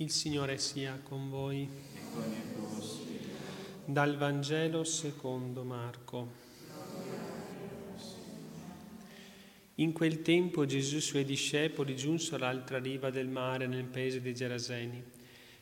Il 0.00 0.12
Signore 0.12 0.58
sia 0.58 1.00
con 1.02 1.28
voi. 1.28 1.68
Dal 3.84 4.16
Vangelo 4.16 4.84
secondo 4.84 5.64
Marco. 5.64 6.28
In 9.74 9.92
quel 9.92 10.22
tempo 10.22 10.66
Gesù 10.66 10.94
e 10.94 10.98
i 10.98 11.02
suoi 11.02 11.24
discepoli 11.24 11.96
giunsero 11.96 12.36
all'altra 12.36 12.78
riva 12.78 13.10
del 13.10 13.26
mare 13.26 13.66
nel 13.66 13.86
paese 13.86 14.20
dei 14.20 14.36
Geraseni. 14.36 15.02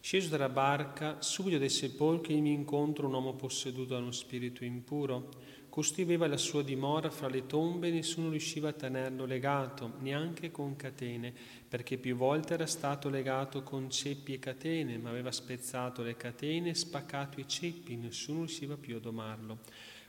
Sceso 0.01 0.29
dalla 0.29 0.51
barca, 0.51 1.23
subito 1.23 1.57
dai 1.57 1.71
sepolcri 1.71 2.39
mi 2.43 2.53
incontro 2.53 3.07
un 3.07 3.15
uomo 3.15 3.33
posseduto 3.33 3.95
da 3.95 4.01
uno 4.01 4.13
spirito 4.13 4.67
impuro 4.67 5.31
Costui 5.77 6.05
aveva 6.05 6.27
la 6.27 6.39
sua 6.39 6.63
dimora 6.63 7.11
fra 7.11 7.29
le 7.29 7.45
tombe 7.45 7.89
e 7.89 7.91
nessuno 7.91 8.31
riusciva 8.31 8.71
a 8.71 8.73
tenerlo 8.73 9.27
legato, 9.27 9.97
neanche 9.99 10.51
con 10.51 10.75
catene, 10.75 11.35
perché 11.69 11.99
più 11.99 12.17
volte 12.17 12.55
era 12.55 12.65
stato 12.65 13.11
legato 13.11 13.63
con 13.63 13.91
ceppi 13.91 14.33
e 14.33 14.39
catene, 14.39 14.97
ma 14.97 15.11
aveva 15.11 15.31
spezzato 15.31 16.03
le 16.03 16.17
catene 16.17 16.71
e 16.71 16.75
spaccato 16.75 17.41
i 17.41 17.47
ceppi, 17.47 17.95
nessuno 17.97 18.39
riusciva 18.39 18.79
più 18.79 18.97
a 18.97 19.01
domarlo. 19.01 19.59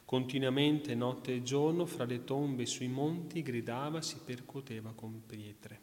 Continuamente, 0.05 0.96
notte 0.96 1.36
e 1.36 1.44
giorno, 1.44 1.86
fra 1.86 2.05
le 2.05 2.24
tombe 2.24 2.63
e 2.63 2.66
sui 2.66 2.88
monti, 2.88 3.41
gridava, 3.41 4.02
si 4.02 4.20
percuoteva 4.24 4.94
con 4.96 5.24
pietre. 5.26 5.82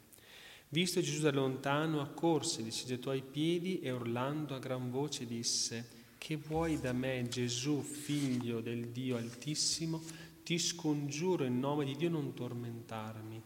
Visto 0.70 1.02
Gesù 1.02 1.20
da 1.20 1.30
lontano, 1.30 2.00
accorse, 2.00 2.62
gli 2.62 2.70
si 2.70 2.86
gettò 2.86 3.10
ai 3.10 3.22
piedi 3.22 3.80
e 3.80 3.90
urlando 3.90 4.54
a 4.54 4.58
gran 4.58 4.90
voce 4.90 5.26
disse, 5.26 6.03
che 6.24 6.36
vuoi 6.36 6.80
da 6.80 6.94
me, 6.94 7.28
Gesù, 7.28 7.82
figlio 7.82 8.62
del 8.62 8.88
Dio 8.88 9.18
Altissimo? 9.18 10.00
Ti 10.42 10.58
scongiuro 10.58 11.44
in 11.44 11.58
nome 11.58 11.84
di 11.84 11.96
Dio 11.96 12.08
non 12.08 12.32
tormentarmi. 12.32 13.42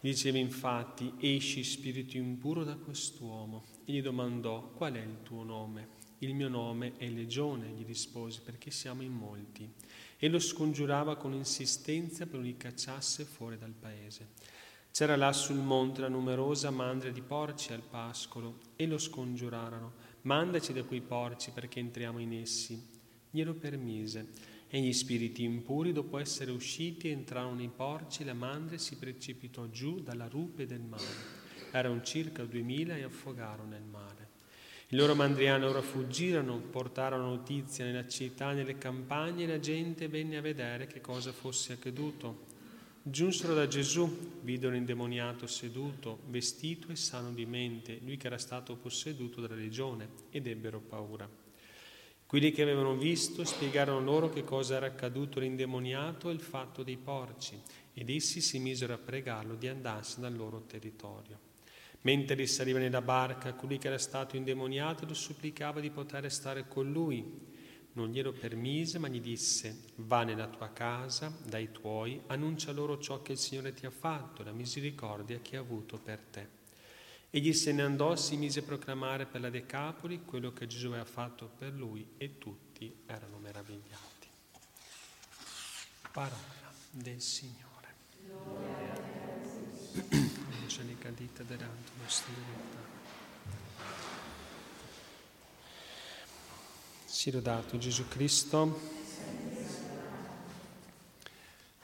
Diceva 0.00 0.38
infatti, 0.38 1.12
esci 1.18 1.62
spirito 1.62 2.16
impuro 2.16 2.64
da 2.64 2.74
quest'uomo. 2.76 3.64
E 3.84 3.92
gli 3.92 4.00
domandò, 4.00 4.70
qual 4.70 4.94
è 4.94 5.02
il 5.02 5.18
tuo 5.24 5.42
nome? 5.42 5.88
Il 6.20 6.34
mio 6.34 6.48
nome 6.48 6.94
è 6.96 7.06
Legione, 7.10 7.68
gli 7.68 7.84
rispose, 7.84 8.40
perché 8.42 8.70
siamo 8.70 9.02
in 9.02 9.12
molti. 9.12 9.70
E 10.16 10.28
lo 10.30 10.38
scongiurava 10.38 11.16
con 11.16 11.34
insistenza 11.34 12.24
per 12.24 12.40
li 12.40 12.56
cacciasse 12.56 13.24
fuori 13.24 13.58
dal 13.58 13.74
paese. 13.78 14.28
C'era 14.90 15.16
là 15.16 15.34
sul 15.34 15.58
monte 15.58 16.00
la 16.00 16.08
numerosa 16.08 16.70
mandria 16.70 17.12
di 17.12 17.20
porci 17.20 17.74
al 17.74 17.82
pascolo 17.82 18.60
e 18.74 18.86
lo 18.86 18.96
scongiurarono 18.96 20.05
mandaci 20.26 20.72
da 20.72 20.82
quei 20.82 21.00
porci 21.00 21.52
perché 21.52 21.78
entriamo 21.78 22.18
in 22.18 22.32
essi. 22.34 22.94
Glielo 23.30 23.54
permise. 23.54 24.54
E 24.68 24.80
gli 24.80 24.92
spiriti 24.92 25.44
impuri, 25.44 25.92
dopo 25.92 26.18
essere 26.18 26.50
usciti, 26.50 27.08
entrarono 27.08 27.54
nei 27.54 27.70
porci 27.74 28.24
la 28.24 28.34
mandria 28.34 28.78
si 28.78 28.96
precipitò 28.96 29.66
giù 29.68 30.00
dalla 30.00 30.26
rupe 30.26 30.66
del 30.66 30.80
mare. 30.80 31.04
Erano 31.70 32.02
circa 32.02 32.44
duemila 32.44 32.96
e 32.96 33.04
affogarono 33.04 33.70
nel 33.70 33.84
mare. 33.84 34.28
I 34.88 34.96
loro 34.96 35.14
mandriani 35.14 35.64
ora 35.64 35.82
fuggirono, 35.82 36.58
portarono 36.58 37.28
notizia 37.28 37.84
nella 37.84 38.06
città, 38.08 38.52
nelle 38.52 38.78
campagne 38.78 39.44
e 39.44 39.46
la 39.46 39.60
gente 39.60 40.08
venne 40.08 40.36
a 40.36 40.40
vedere 40.40 40.88
che 40.88 41.00
cosa 41.00 41.32
fosse 41.32 41.74
accaduto. 41.74 42.45
Giunsero 43.08 43.54
da 43.54 43.68
Gesù, 43.68 44.40
videro 44.42 44.72
l'indemoniato 44.72 45.46
seduto, 45.46 46.22
vestito 46.26 46.90
e 46.90 46.96
sano 46.96 47.30
di 47.30 47.46
mente, 47.46 48.00
lui 48.02 48.16
che 48.16 48.26
era 48.26 48.36
stato 48.36 48.74
posseduto 48.74 49.40
dalla 49.40 49.54
legione, 49.54 50.08
ed 50.30 50.48
ebbero 50.48 50.80
paura. 50.80 51.30
Quelli 52.26 52.50
che 52.50 52.62
avevano 52.62 52.96
visto 52.96 53.44
spiegarono 53.44 54.04
loro 54.04 54.28
che 54.28 54.42
cosa 54.42 54.74
era 54.74 54.86
accaduto 54.86 55.38
all'indemoniato 55.38 56.30
e 56.30 56.32
il 56.32 56.40
fatto 56.40 56.82
dei 56.82 56.96
porci, 56.96 57.56
ed 57.94 58.10
essi 58.10 58.40
si 58.40 58.58
misero 58.58 58.94
a 58.94 58.98
pregarlo 58.98 59.54
di 59.54 59.68
andarsene 59.68 60.28
dal 60.28 60.36
loro 60.36 60.64
territorio. 60.66 61.38
Mentre 62.00 62.34
risaliva 62.34 62.80
nella 62.80 63.02
barca, 63.02 63.54
colui 63.54 63.78
che 63.78 63.86
era 63.86 63.98
stato 63.98 64.34
indemoniato 64.34 65.06
lo 65.06 65.14
supplicava 65.14 65.78
di 65.78 65.90
poter 65.90 66.28
stare 66.28 66.66
con 66.66 66.90
lui 66.90 67.54
non 67.96 68.08
glielo 68.10 68.32
permise, 68.32 68.98
ma 68.98 69.08
gli 69.08 69.20
disse, 69.20 69.84
va 69.96 70.22
nella 70.22 70.48
tua 70.48 70.70
casa, 70.70 71.34
dai 71.44 71.72
tuoi, 71.72 72.20
annuncia 72.26 72.72
loro 72.72 72.98
ciò 72.98 73.22
che 73.22 73.32
il 73.32 73.38
Signore 73.38 73.72
ti 73.72 73.86
ha 73.86 73.90
fatto, 73.90 74.42
la 74.42 74.52
misericordia 74.52 75.40
che 75.40 75.56
ha 75.56 75.60
avuto 75.60 75.98
per 75.98 76.18
te. 76.30 76.48
Egli 77.30 77.52
se 77.52 77.72
ne 77.72 77.82
andò, 77.82 78.14
si 78.14 78.36
mise 78.36 78.60
a 78.60 78.62
proclamare 78.62 79.26
per 79.26 79.40
la 79.40 79.50
Decapoli 79.50 80.24
quello 80.24 80.52
che 80.52 80.66
Gesù 80.66 80.88
aveva 80.88 81.04
fatto 81.04 81.50
per 81.58 81.72
lui 81.72 82.06
e 82.18 82.38
tutti 82.38 83.02
erano 83.06 83.38
meravigliati. 83.38 84.28
Parola 86.12 86.72
del 86.90 87.20
Signore. 87.20 87.64
Angelica 90.62 91.10
dita 91.10 91.42
delante 91.42 91.92
nostra 92.02 92.95
Sia 97.16 97.32
lodato 97.32 97.78
Gesù 97.78 98.08
Cristo. 98.08 98.78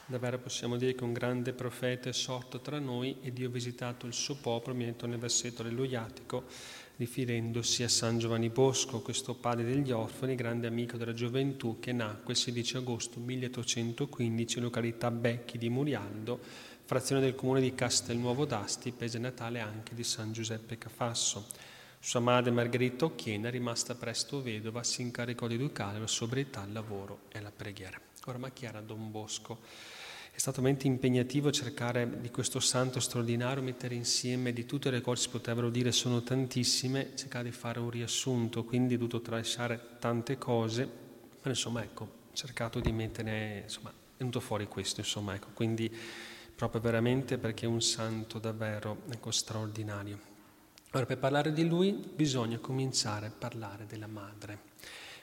Davvero 0.04 0.38
possiamo 0.38 0.76
dire 0.76 0.94
che 0.94 1.04
un 1.04 1.14
grande 1.14 1.54
profeta 1.54 2.10
è 2.10 2.12
sorto 2.12 2.60
tra 2.60 2.78
noi 2.78 3.16
e 3.22 3.32
Dio 3.32 3.48
ha 3.48 3.50
visitato 3.50 4.06
il 4.06 4.12
suo 4.12 4.36
popolo, 4.36 4.76
mi 4.76 4.84
nel 4.84 5.18
versetto 5.18 5.62
alleluiatico, 5.62 6.44
riferendosi 6.96 7.82
a 7.82 7.88
San 7.88 8.18
Giovanni 8.18 8.50
Bosco, 8.50 9.00
questo 9.00 9.32
padre 9.32 9.64
degli 9.64 9.90
orfani, 9.90 10.34
grande 10.34 10.66
amico 10.66 10.98
della 10.98 11.14
gioventù, 11.14 11.78
che 11.80 11.92
nacque 11.92 12.34
il 12.34 12.38
16 12.38 12.76
agosto 12.76 13.18
1815 13.18 14.58
in 14.58 14.64
località 14.64 15.10
Becchi 15.10 15.56
di 15.56 15.70
Murialdo, 15.70 16.38
frazione 16.84 17.22
del 17.22 17.34
comune 17.34 17.62
di 17.62 17.74
Castelnuovo 17.74 18.44
d'Asti, 18.44 18.92
paese 18.92 19.18
natale 19.18 19.60
anche 19.60 19.94
di 19.94 20.04
San 20.04 20.30
Giuseppe 20.34 20.76
Cafasso. 20.76 21.70
Sua 22.04 22.18
madre 22.18 22.50
Margherita 22.50 23.04
Occhiena, 23.04 23.48
rimasta 23.48 23.94
presto 23.94 24.42
vedova, 24.42 24.82
si 24.82 25.02
incaricò 25.02 25.46
di 25.46 25.54
educare 25.54 26.00
la 26.00 26.08
sobrietà, 26.08 26.64
il 26.64 26.72
lavoro 26.72 27.20
e 27.28 27.40
la 27.40 27.52
preghiera. 27.52 27.96
Ora, 28.26 28.38
ma 28.38 28.50
chi 28.50 28.64
era 28.64 28.80
Don 28.80 29.12
Bosco? 29.12 29.60
È 30.32 30.36
stato 30.36 30.56
veramente 30.56 30.88
impegnativo 30.88 31.52
cercare 31.52 32.20
di 32.20 32.28
questo 32.30 32.58
santo 32.58 32.98
straordinario, 32.98 33.62
mettere 33.62 33.94
insieme 33.94 34.52
di 34.52 34.66
tutte 34.66 34.90
le 34.90 35.00
cose 35.00 35.22
che 35.22 35.22
si 35.22 35.28
potrebbero 35.28 35.70
dire, 35.70 35.92
sono 35.92 36.24
tantissime, 36.24 37.14
cercare 37.14 37.44
di 37.44 37.52
fare 37.52 37.78
un 37.78 37.90
riassunto, 37.90 38.64
quindi 38.64 38.94
ho 38.94 38.98
dovuto 38.98 39.20
tralasciare 39.20 39.80
tante 40.00 40.36
cose, 40.38 40.84
ma 41.40 41.50
insomma 41.50 41.84
ecco, 41.84 42.02
ho 42.02 42.34
cercato 42.34 42.80
di 42.80 42.90
mettere, 42.90 43.60
insomma, 43.62 43.90
è 43.90 43.94
venuto 44.16 44.40
fuori 44.40 44.66
questo, 44.66 44.98
insomma 44.98 45.36
ecco, 45.36 45.50
quindi 45.54 45.88
proprio 46.56 46.80
veramente 46.80 47.38
perché 47.38 47.66
è 47.66 47.68
un 47.68 47.80
santo 47.80 48.40
davvero 48.40 49.02
ecco, 49.08 49.30
straordinario. 49.30 50.31
Ora, 50.94 51.06
per 51.06 51.16
parlare 51.16 51.54
di 51.54 51.66
lui 51.66 51.92
bisogna 52.14 52.58
cominciare 52.58 53.24
a 53.24 53.30
parlare 53.30 53.86
della 53.86 54.06
madre. 54.06 54.58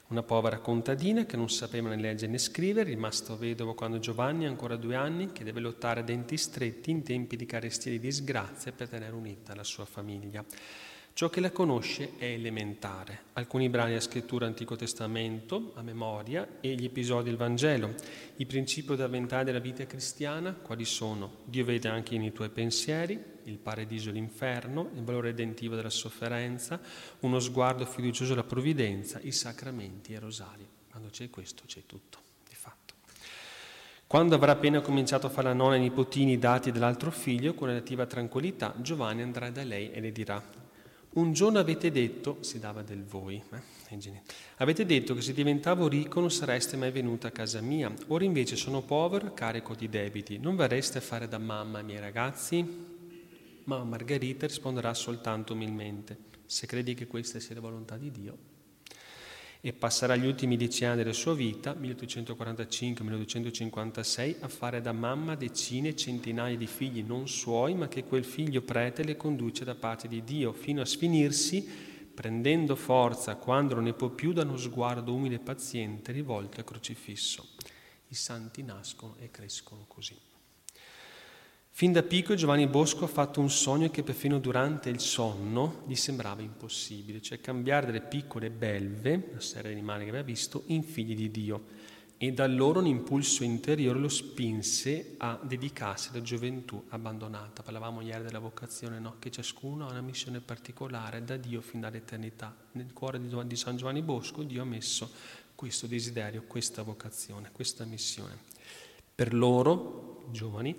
Una 0.07 0.23
povera 0.23 0.57
contadina 0.57 1.27
che 1.27 1.37
non 1.37 1.47
sapeva 1.47 1.89
né 1.89 1.95
leggere 1.95 2.31
né 2.31 2.39
scrivere, 2.39 2.89
rimasto 2.89 3.37
vedovo 3.37 3.75
quando 3.75 3.99
Giovanni 3.99 4.47
ha 4.47 4.49
ancora 4.49 4.75
due 4.77 4.95
anni, 4.95 5.31
che 5.31 5.43
deve 5.43 5.59
lottare 5.59 5.99
a 5.99 6.03
denti 6.03 6.37
stretti 6.37 6.89
in 6.89 7.03
tempi 7.03 7.35
di 7.35 7.45
carestia 7.45 7.91
e 7.91 7.99
di 7.99 7.99
disgrazia 7.99 8.71
per 8.71 8.89
tenere 8.89 9.13
unita 9.13 9.53
la 9.53 9.63
sua 9.63 9.85
famiglia. 9.85 10.43
Ciò 11.19 11.29
che 11.29 11.41
la 11.41 11.51
conosce 11.51 12.13
è 12.17 12.23
elementare. 12.23 13.23
Alcuni 13.33 13.67
brani 13.67 13.89
della 13.89 13.99
scrittura 13.99 14.45
Antico 14.45 14.77
Testamento 14.77 15.73
a 15.75 15.81
memoria 15.81 16.47
e 16.61 16.75
gli 16.75 16.85
episodi 16.85 17.25
del 17.25 17.35
Vangelo. 17.35 17.93
I 18.37 18.45
principi 18.45 18.87
fondamentali 18.87 19.43
della 19.43 19.59
vita 19.59 19.85
cristiana, 19.85 20.53
quali 20.53 20.85
sono? 20.85 21.39
Dio 21.43 21.65
vede 21.65 21.89
anche 21.89 22.17
nei 22.17 22.31
tuoi 22.31 22.47
pensieri, 22.47 23.21
il 23.43 23.57
paradiso 23.57 24.11
e 24.11 24.13
l'inferno, 24.13 24.91
il 24.95 25.03
valore 25.03 25.31
redentivo 25.31 25.75
della 25.75 25.89
sofferenza, 25.89 26.79
uno 27.19 27.39
sguardo 27.39 27.85
fiducioso 27.85 28.31
alla 28.31 28.45
provvidenza, 28.45 29.19
i 29.21 29.33
sacramenti 29.33 30.13
e 30.13 30.15
i 30.15 30.19
rosari. 30.19 30.65
Quando 30.89 31.09
c'è 31.09 31.29
questo 31.29 31.63
c'è 31.65 31.81
tutto, 31.85 32.19
di 32.47 32.55
fatto. 32.55 32.93
Quando 34.07 34.35
avrà 34.35 34.53
appena 34.53 34.79
cominciato 34.79 35.27
a 35.27 35.29
fare 35.29 35.49
la 35.49 35.53
nonna 35.53 35.73
ai 35.73 35.81
nipotini 35.81 36.39
dati 36.39 36.71
dall'altro 36.71 37.11
figlio, 37.11 37.55
con 37.55 37.67
relativa 37.67 38.05
tranquillità, 38.05 38.73
Giovanni 38.77 39.21
andrà 39.21 39.49
da 39.49 39.65
lei 39.65 39.91
e 39.91 39.99
le 39.99 40.13
dirà 40.13 40.67
un 41.11 41.33
giorno 41.33 41.57
avete 41.57 41.91
detto, 41.91 42.37
si 42.41 42.59
dava 42.59 42.83
del 42.83 43.03
voi, 43.03 43.41
eh? 43.51 44.21
avete 44.57 44.85
detto 44.85 45.15
che 45.15 45.21
se 45.21 45.33
diventavo 45.33 45.87
ricco 45.87 46.19
non 46.19 46.29
sareste 46.29 46.77
mai 46.77 46.91
venuta 46.91 47.29
a 47.29 47.31
casa 47.31 47.61
mia, 47.61 47.91
ora 48.07 48.23
invece 48.23 48.55
sono 48.55 48.81
povero 48.81 49.33
carico 49.33 49.73
di 49.73 49.89
debiti, 49.89 50.37
non 50.37 50.55
verreste 50.55 50.99
a 50.99 51.01
fare 51.01 51.27
da 51.27 51.39
mamma 51.39 51.79
ai 51.79 51.83
miei 51.83 51.99
ragazzi? 51.99 52.63
Ma 53.63 53.83
Margherita 53.83 54.45
risponderà 54.45 54.93
soltanto 54.93 55.53
umilmente, 55.53 56.17
se 56.45 56.67
credi 56.67 56.93
che 56.93 57.07
questa 57.07 57.39
sia 57.39 57.55
la 57.55 57.61
volontà 57.61 57.97
di 57.97 58.11
Dio, 58.11 58.37
e 59.61 59.73
passerà 59.73 60.15
gli 60.15 60.25
ultimi 60.25 60.55
dieci 60.55 60.85
anni 60.85 60.95
della 60.97 61.11
sua 61.11 61.33
vita, 61.33 61.73
1845-1856, 61.73 64.37
a 64.39 64.47
fare 64.47 64.79
da 64.79 64.93
mamma 64.93 65.35
decine, 65.35 65.97
centinaia 65.97 66.55
di 66.55 66.65
figli 66.65 67.03
non 67.03 67.27
suoi, 67.27 67.73
ma 67.73 67.89
che 67.89 68.05
quel 68.05 68.23
figlio 68.23 68.61
prete 68.61 69.03
le 69.03 69.17
conduce 69.17 69.65
da 69.65 69.75
parte 69.75 70.07
di 70.07 70.23
Dio, 70.23 70.53
fino 70.53 70.79
a 70.79 70.85
sfinirsi, 70.85 71.67
prendendo 72.13 72.77
forza 72.77 73.35
quando 73.35 73.75
non 73.75 73.83
ne 73.83 73.91
può 73.93 74.07
più 74.09 74.31
da 74.31 74.43
uno 74.43 74.55
sguardo 74.55 75.13
umile 75.13 75.35
e 75.35 75.39
paziente 75.39 76.13
rivolto 76.13 76.59
al 76.59 76.65
crocifisso. 76.65 77.49
I 78.07 78.15
santi 78.15 78.63
nascono 78.63 79.17
e 79.19 79.29
crescono 79.29 79.83
così. 79.87 80.28
Fin 81.79 81.93
da 81.93 82.03
piccolo 82.03 82.35
Giovanni 82.35 82.67
Bosco 82.67 83.05
ha 83.05 83.07
fatto 83.07 83.39
un 83.39 83.49
sogno 83.49 83.89
che 83.89 84.03
perfino 84.03 84.37
durante 84.37 84.89
il 84.89 84.99
sonno 84.99 85.83
gli 85.87 85.95
sembrava 85.95 86.41
impossibile, 86.41 87.21
cioè 87.21 87.39
cambiare 87.39 87.85
delle 87.85 88.01
piccole 88.01 88.49
belve, 88.49 89.27
una 89.31 89.39
serie 89.39 89.71
di 89.71 89.77
animali 89.77 90.03
che 90.03 90.09
aveva 90.09 90.25
visto, 90.25 90.63
in 90.65 90.83
figli 90.83 91.15
di 91.15 91.31
Dio. 91.31 91.67
E 92.17 92.33
da 92.33 92.43
allora 92.43 92.79
un 92.79 92.87
impulso 92.87 93.45
interiore 93.45 93.97
lo 93.97 94.09
spinse 94.09 95.15
a 95.19 95.39
dedicarsi 95.41 96.09
alla 96.09 96.21
gioventù 96.21 96.83
abbandonata. 96.89 97.63
Parlavamo 97.63 98.01
ieri 98.01 98.25
della 98.25 98.39
vocazione, 98.39 98.99
no? 98.99 99.15
che 99.17 99.31
ciascuno 99.31 99.87
ha 99.87 99.91
una 99.91 100.01
missione 100.01 100.41
particolare 100.41 101.23
da 101.23 101.37
Dio 101.37 101.61
fin 101.61 101.79
dall'eternità. 101.79 102.53
Nel 102.73 102.91
cuore 102.91 103.21
di 103.21 103.55
San 103.55 103.77
Giovanni 103.77 104.01
Bosco 104.01 104.43
Dio 104.43 104.63
ha 104.63 104.65
messo 104.65 105.09
questo 105.55 105.87
desiderio, 105.87 106.43
questa 106.45 106.81
vocazione, 106.81 107.51
questa 107.53 107.85
missione. 107.85 108.47
Per 109.19 109.33
loro, 109.33 110.27
giovani, 110.31 110.73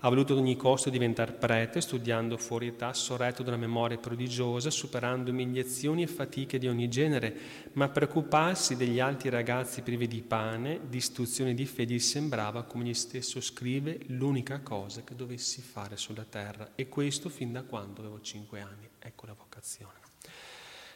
ha 0.00 0.08
voluto 0.10 0.34
ad 0.34 0.40
ogni 0.40 0.54
costo 0.54 0.90
diventare 0.90 1.32
prete, 1.32 1.80
studiando 1.80 2.36
fuori 2.36 2.66
età, 2.66 2.92
sorretto 2.92 3.42
da 3.42 3.48
una 3.48 3.58
memoria 3.58 3.96
prodigiosa, 3.96 4.68
superando 4.68 5.30
umiliazioni 5.30 6.02
e 6.02 6.06
fatiche 6.06 6.58
di 6.58 6.68
ogni 6.68 6.90
genere, 6.90 7.34
ma 7.72 7.88
preoccuparsi 7.88 8.76
degli 8.76 9.00
altri 9.00 9.30
ragazzi 9.30 9.80
privi 9.80 10.06
di 10.06 10.20
pane, 10.20 10.80
di 10.90 10.98
istruzione 10.98 11.52
e 11.52 11.54
di 11.54 11.64
fede, 11.64 11.94
gli 11.94 11.98
sembrava, 11.98 12.64
come 12.64 12.84
egli 12.84 12.92
stesso 12.92 13.40
scrive, 13.40 14.00
l'unica 14.08 14.60
cosa 14.60 15.02
che 15.02 15.14
dovessi 15.14 15.62
fare 15.62 15.96
sulla 15.96 16.26
terra. 16.28 16.72
E 16.74 16.90
questo 16.90 17.30
fin 17.30 17.50
da 17.50 17.62
quando 17.62 18.02
avevo 18.02 18.20
cinque 18.20 18.60
anni. 18.60 18.86
Ecco 18.98 19.24
la 19.24 19.32
vocazione. 19.32 20.00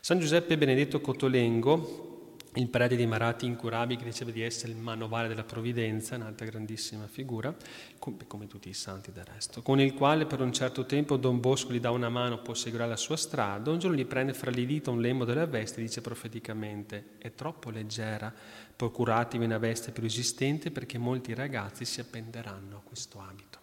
San 0.01 0.19
Giuseppe 0.19 0.59
Benedetto 0.59 1.01
Cotolengo, 1.01 2.20
il 2.55 2.69
prete 2.69 2.97
dei 2.97 3.07
Marati 3.07 3.47
incurabili 3.47 3.99
che 3.99 4.05
diceva 4.05 4.33
di 4.33 4.43
essere 4.43 4.73
il 4.73 4.79
manovale 4.79 5.29
della 5.29 5.45
provvidenza, 5.45 6.17
un'altra 6.17 6.47
grandissima 6.47 7.07
figura, 7.07 7.55
come 7.99 8.49
tutti 8.49 8.69
i 8.69 8.75
santi 8.75 9.13
del 9.13 9.25
resto, 9.25 9.63
con 9.63 9.81
il 9.81 9.95
quale 9.95 10.27
per 10.27 10.41
un 10.41 10.53
certo 10.53 10.85
tempo 10.85 11.17
Don 11.17 11.39
Bosco 11.39 11.73
gli 11.73 11.79
dà 11.79 11.93
una 11.93 12.09
mano, 12.09 12.41
può 12.41 12.55
seguire 12.55 12.89
la 12.89 12.97
sua 12.97 13.17
strada, 13.17 13.71
un 13.71 13.79
giorno 13.79 13.97
gli 13.97 14.05
prende 14.05 14.35
fra 14.35 14.51
le 14.51 14.67
dita 14.67 14.91
un 14.91 15.01
lembo 15.01 15.25
della 15.25 15.47
veste 15.47 15.81
e 15.81 15.85
dice 15.85 16.01
profeticamente 16.01 17.11
è 17.19 17.35
troppo 17.35 17.71
leggera, 17.71 18.35
procuratevi 18.75 19.45
una 19.45 19.59
veste 19.59 19.93
più 19.93 20.03
resistente 20.03 20.73
perché 20.73 20.99
molti 20.99 21.35
ragazzi 21.35 21.85
si 21.85 22.01
appenderanno 22.01 22.79
a 22.79 22.81
questo 22.83 23.21
abito. 23.21 23.60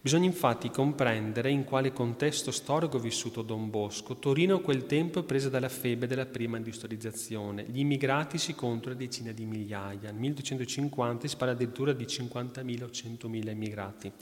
Bisogna 0.00 0.26
infatti 0.26 0.70
comprendere 0.70 1.50
in 1.50 1.64
quale 1.64 1.92
contesto 1.92 2.52
storico 2.52 3.00
vissuto 3.00 3.42
Don 3.42 3.68
Bosco. 3.68 4.14
Torino 4.14 4.54
a 4.54 4.60
quel 4.60 4.86
tempo 4.86 5.18
è 5.18 5.24
presa 5.24 5.48
dalla 5.48 5.68
febbre 5.68 6.06
della 6.06 6.24
prima 6.24 6.56
industrializzazione. 6.56 7.64
Gli 7.64 7.80
immigrati 7.80 8.38
si 8.38 8.54
contano 8.54 8.94
decine 8.94 9.34
di 9.34 9.44
migliaia. 9.44 10.12
Nel 10.12 10.20
1250 10.20 11.26
si 11.26 11.36
parla 11.36 11.54
addirittura 11.54 11.92
di 11.92 12.04
50.000 12.04 12.82
o 12.84 12.86
100.000 12.86 13.50
immigrati. 13.50 14.12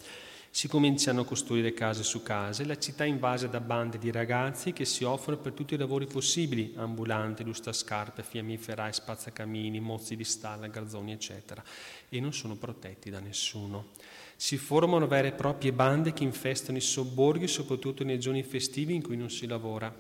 Si 0.56 0.68
cominciano 0.68 1.20
a 1.20 1.24
costruire 1.26 1.74
case 1.74 2.02
su 2.02 2.22
case, 2.22 2.64
la 2.64 2.78
città 2.78 3.04
è 3.04 3.06
invasa 3.06 3.46
da 3.46 3.60
bande 3.60 3.98
di 3.98 4.10
ragazzi 4.10 4.72
che 4.72 4.86
si 4.86 5.04
offrono 5.04 5.36
per 5.36 5.52
tutti 5.52 5.74
i 5.74 5.76
lavori 5.76 6.06
possibili, 6.06 6.72
ambulanti, 6.76 7.44
lustrascarpe, 7.44 8.22
fiammiferai, 8.22 8.90
spazzacamini, 8.90 9.80
mozzi 9.80 10.16
di 10.16 10.24
stalla, 10.24 10.66
garzoni, 10.68 11.12
eccetera, 11.12 11.62
e 12.08 12.20
non 12.20 12.32
sono 12.32 12.56
protetti 12.56 13.10
da 13.10 13.20
nessuno. 13.20 13.88
Si 14.34 14.56
formano 14.56 15.06
vere 15.06 15.28
e 15.28 15.32
proprie 15.32 15.74
bande 15.74 16.14
che 16.14 16.24
infestano 16.24 16.78
i 16.78 16.80
sobborghi, 16.80 17.48
soprattutto 17.48 18.02
nei 18.02 18.18
giorni 18.18 18.42
festivi 18.42 18.94
in 18.94 19.02
cui 19.02 19.18
non 19.18 19.28
si 19.28 19.46
lavora. 19.46 19.94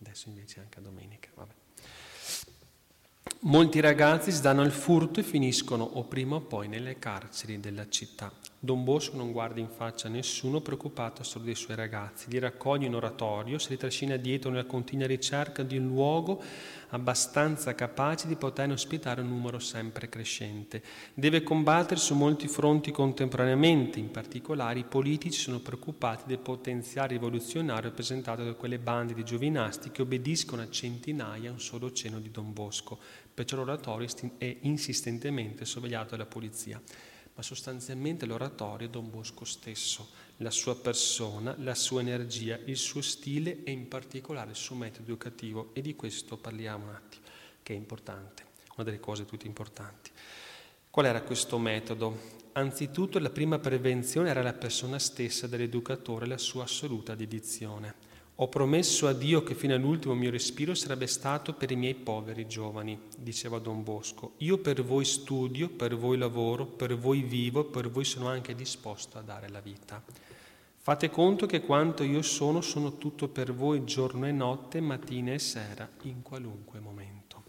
Adesso 0.00 0.30
invece 0.30 0.60
anche 0.60 0.78
a 0.78 0.82
domenica. 0.82 1.28
Vabbè. 1.34 1.52
Molti 3.46 3.80
ragazzi 3.80 4.32
si 4.32 4.40
danno 4.40 4.62
al 4.62 4.70
furto 4.70 5.20
e 5.20 5.22
finiscono 5.22 5.84
o 5.84 6.04
prima 6.04 6.36
o 6.36 6.40
poi 6.40 6.66
nelle 6.66 6.98
carceri 6.98 7.60
della 7.60 7.86
città. 7.90 8.32
Don 8.58 8.84
Bosco 8.84 9.18
non 9.18 9.32
guarda 9.32 9.60
in 9.60 9.68
faccia 9.68 10.08
a 10.08 10.10
nessuno, 10.10 10.62
preoccupato 10.62 11.22
solo 11.22 11.44
dei 11.44 11.54
suoi 11.54 11.76
ragazzi. 11.76 12.30
Li 12.30 12.38
raccoglie 12.38 12.86
in 12.86 12.94
oratorio, 12.94 13.58
si 13.58 13.68
ritrascina 13.68 14.16
dietro 14.16 14.48
nella 14.48 14.64
continua 14.64 15.06
ricerca 15.06 15.62
di 15.62 15.76
un 15.76 15.88
luogo 15.88 16.42
abbastanza 16.94 17.74
capace 17.74 18.26
di 18.28 18.36
poterne 18.36 18.72
ospitare 18.72 19.20
un 19.20 19.28
numero 19.28 19.58
sempre 19.58 20.08
crescente. 20.08 20.82
Deve 21.12 21.42
combattere 21.42 22.00
su 22.00 22.14
molti 22.14 22.48
fronti 22.48 22.92
contemporaneamente, 22.92 23.98
in 23.98 24.10
particolare 24.10 24.78
i 24.78 24.84
politici 24.84 25.38
sono 25.38 25.58
preoccupati 25.58 26.22
del 26.26 26.38
potenziale 26.38 27.08
rivoluzionario 27.08 27.88
rappresentato 27.88 28.44
da 28.44 28.54
quelle 28.54 28.78
bande 28.78 29.12
di 29.12 29.24
giovinasti 29.24 29.90
che 29.90 30.02
obbediscono 30.02 30.62
a 30.62 30.70
centinaia 30.70 31.50
a 31.50 31.52
un 31.52 31.60
solo 31.60 31.92
cenno 31.92 32.20
di 32.20 32.30
Don 32.30 32.52
Bosco. 32.52 32.98
Perciò 33.34 33.56
l'oratorio 33.56 34.08
è 34.38 34.56
insistentemente 34.60 35.64
sorvegliato 35.64 36.10
dalla 36.10 36.26
polizia 36.26 36.80
ma 37.34 37.42
sostanzialmente 37.42 38.26
l'oratorio 38.26 38.86
è 38.86 38.90
Don 38.90 39.10
Bosco 39.10 39.44
stesso, 39.44 40.10
la 40.38 40.50
sua 40.50 40.76
persona, 40.76 41.54
la 41.58 41.74
sua 41.74 42.00
energia, 42.00 42.58
il 42.64 42.76
suo 42.76 43.02
stile 43.02 43.64
e 43.64 43.72
in 43.72 43.88
particolare 43.88 44.50
il 44.50 44.56
suo 44.56 44.76
metodo 44.76 45.10
educativo 45.10 45.70
e 45.72 45.80
di 45.80 45.96
questo 45.96 46.36
parliamo 46.36 46.84
un 46.88 46.94
attimo, 46.94 47.24
che 47.62 47.72
è 47.72 47.76
importante, 47.76 48.44
una 48.76 48.84
delle 48.84 49.00
cose 49.00 49.24
tutte 49.24 49.48
importanti. 49.48 50.10
Qual 50.88 51.06
era 51.06 51.22
questo 51.22 51.58
metodo? 51.58 52.42
Anzitutto 52.52 53.18
la 53.18 53.30
prima 53.30 53.58
prevenzione 53.58 54.30
era 54.30 54.42
la 54.42 54.52
persona 54.52 55.00
stessa 55.00 55.48
dell'educatore, 55.48 56.26
la 56.26 56.38
sua 56.38 56.62
assoluta 56.62 57.16
dedizione. 57.16 58.12
Ho 58.38 58.48
promesso 58.48 59.06
a 59.06 59.12
Dio 59.12 59.44
che 59.44 59.54
fino 59.54 59.74
all'ultimo 59.74 60.12
mio 60.14 60.32
respiro 60.32 60.74
sarebbe 60.74 61.06
stato 61.06 61.52
per 61.52 61.70
i 61.70 61.76
miei 61.76 61.94
poveri 61.94 62.48
giovani, 62.48 62.98
diceva 63.16 63.60
Don 63.60 63.84
Bosco. 63.84 64.32
Io 64.38 64.58
per 64.58 64.82
voi 64.82 65.04
studio, 65.04 65.68
per 65.68 65.96
voi 65.96 66.18
lavoro, 66.18 66.66
per 66.66 66.96
voi 66.96 67.22
vivo, 67.22 67.62
per 67.62 67.88
voi 67.88 68.02
sono 68.04 68.26
anche 68.26 68.56
disposto 68.56 69.18
a 69.18 69.22
dare 69.22 69.48
la 69.50 69.60
vita. 69.60 70.02
Fate 70.76 71.10
conto 71.10 71.46
che 71.46 71.60
quanto 71.60 72.02
io 72.02 72.22
sono, 72.22 72.60
sono 72.60 72.98
tutto 72.98 73.28
per 73.28 73.54
voi 73.54 73.84
giorno 73.84 74.26
e 74.26 74.32
notte, 74.32 74.80
mattina 74.80 75.32
e 75.32 75.38
sera, 75.38 75.88
in 76.02 76.22
qualunque 76.22 76.80
momento. 76.80 77.42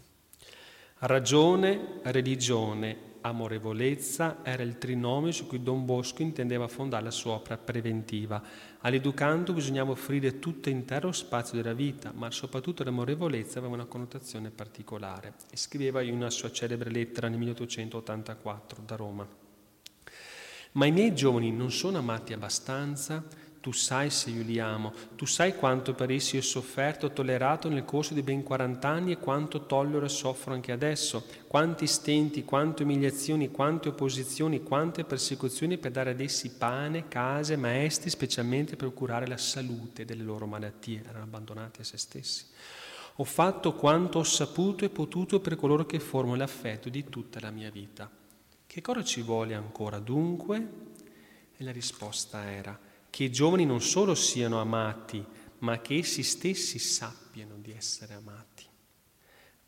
Ragione, 0.98 1.98
religione, 2.04 2.96
amorevolezza 3.26 4.38
era 4.42 4.62
il 4.62 4.78
trinomio 4.78 5.32
su 5.32 5.46
cui 5.46 5.62
Don 5.62 5.84
Bosco 5.84 6.22
intendeva 6.22 6.68
fondare 6.68 7.04
la 7.04 7.10
sua 7.10 7.32
opera 7.32 7.56
preventiva. 7.56 8.42
All'educando 8.80 9.52
bisognava 9.52 9.90
offrire 9.90 10.38
tutto 10.38 10.68
intero 10.68 11.12
spazio 11.12 11.60
della 11.60 11.74
vita, 11.74 12.12
ma 12.14 12.30
soprattutto 12.30 12.84
l'amorevolezza 12.84 13.58
aveva 13.58 13.74
una 13.74 13.84
connotazione 13.84 14.50
particolare. 14.50 15.34
E 15.50 15.56
scriveva 15.56 16.02
in 16.02 16.14
una 16.14 16.30
sua 16.30 16.50
celebre 16.50 16.90
lettera 16.90 17.28
nel 17.28 17.38
1884 17.38 18.82
da 18.84 18.96
Roma. 18.96 19.28
Ma 20.72 20.84
i 20.84 20.92
miei 20.92 21.14
giovani 21.14 21.52
non 21.52 21.72
sono 21.72 21.98
amati 21.98 22.32
abbastanza? 22.32 23.24
Tu 23.66 23.72
sai 23.72 24.10
se 24.10 24.30
io 24.30 24.44
li 24.44 24.60
amo, 24.60 24.92
tu 25.16 25.26
sai 25.26 25.56
quanto 25.56 25.92
per 25.92 26.12
essi 26.12 26.36
ho 26.36 26.40
sofferto, 26.40 27.10
tollerato 27.10 27.68
nel 27.68 27.84
corso 27.84 28.14
di 28.14 28.22
ben 28.22 28.44
40 28.44 28.86
anni 28.86 29.10
e 29.10 29.18
quanto 29.18 29.66
tollero 29.66 30.06
e 30.06 30.08
soffro 30.08 30.54
anche 30.54 30.70
adesso, 30.70 31.26
quanti 31.48 31.88
stenti, 31.88 32.44
quante 32.44 32.84
umiliazioni, 32.84 33.50
quante 33.50 33.88
opposizioni, 33.88 34.62
quante 34.62 35.02
persecuzioni 35.02 35.78
per 35.78 35.90
dare 35.90 36.10
ad 36.10 36.20
essi 36.20 36.50
pane, 36.50 37.08
case, 37.08 37.56
maestri, 37.56 38.08
specialmente 38.08 38.76
per 38.76 38.94
curare 38.94 39.26
la 39.26 39.36
salute 39.36 40.04
delle 40.04 40.22
loro 40.22 40.46
malattie, 40.46 41.02
erano 41.04 41.24
abbandonati 41.24 41.80
a 41.80 41.84
se 41.84 41.96
stessi. 41.96 42.44
Ho 43.16 43.24
fatto 43.24 43.74
quanto 43.74 44.20
ho 44.20 44.22
saputo 44.22 44.84
e 44.84 44.90
potuto 44.90 45.40
per 45.40 45.56
coloro 45.56 45.86
che 45.86 45.98
formano 45.98 46.36
l'affetto 46.36 46.88
di 46.88 47.02
tutta 47.08 47.40
la 47.40 47.50
mia 47.50 47.72
vita. 47.72 48.08
Che 48.64 48.80
cosa 48.80 49.02
ci 49.02 49.22
vuole 49.22 49.54
ancora 49.54 49.98
dunque? 49.98 50.68
E 51.56 51.64
la 51.64 51.72
risposta 51.72 52.48
era 52.48 52.85
che 53.16 53.24
i 53.24 53.32
giovani 53.32 53.64
non 53.64 53.80
solo 53.80 54.14
siano 54.14 54.60
amati, 54.60 55.24
ma 55.60 55.80
che 55.80 55.96
essi 55.96 56.22
stessi 56.22 56.78
sappiano 56.78 57.56
di 57.56 57.72
essere 57.72 58.12
amati. 58.12 58.66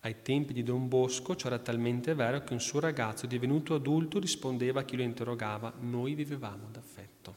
Ai 0.01 0.17
tempi 0.21 0.53
di 0.53 0.63
Don 0.63 0.87
Bosco 0.87 1.35
ciò 1.35 1.47
era 1.47 1.59
talmente 1.59 2.13
vero 2.13 2.45
che 2.45 2.53
un 2.53 2.61
suo 2.61 2.79
ragazzo 2.79 3.27
divenuto 3.27 3.73
adulto 3.73 4.19
rispondeva 4.19 4.81
a 4.81 4.85
chi 4.85 4.97
lo 4.97 5.03
interrogava, 5.03 5.73
noi 5.81 6.13
vivevamo 6.13 6.69
d'affetto. 6.71 7.35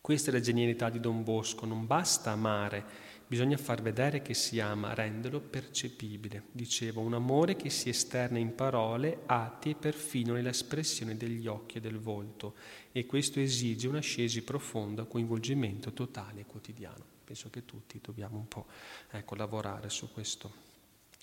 Questa 0.00 0.30
è 0.30 0.32
la 0.32 0.40
genialità 0.40 0.88
di 0.88 1.00
Don 1.00 1.22
Bosco, 1.22 1.66
non 1.66 1.86
basta 1.86 2.30
amare, 2.30 2.84
Bisogna 3.26 3.56
far 3.56 3.80
vedere 3.80 4.20
che 4.20 4.34
si 4.34 4.60
ama, 4.60 4.92
renderlo 4.92 5.40
percepibile. 5.40 6.44
Dicevo, 6.52 7.00
un 7.00 7.14
amore 7.14 7.56
che 7.56 7.70
si 7.70 7.88
esterna 7.88 8.38
in 8.38 8.54
parole, 8.54 9.20
atti 9.26 9.70
e 9.70 9.74
perfino 9.74 10.34
nell'espressione 10.34 11.16
degli 11.16 11.46
occhi 11.46 11.78
e 11.78 11.80
del 11.80 11.98
volto. 11.98 12.54
E 12.92 13.06
questo 13.06 13.40
esige 13.40 13.88
un'ascesi 13.88 14.42
profonda, 14.42 15.04
coinvolgimento 15.04 15.92
totale 15.92 16.42
e 16.42 16.46
quotidiano. 16.46 17.04
Penso 17.24 17.48
che 17.48 17.64
tutti 17.64 17.98
dobbiamo 18.02 18.36
un 18.36 18.46
po' 18.46 18.66
ecco, 19.10 19.34
lavorare 19.34 19.88
su 19.88 20.12
questo. 20.12 20.52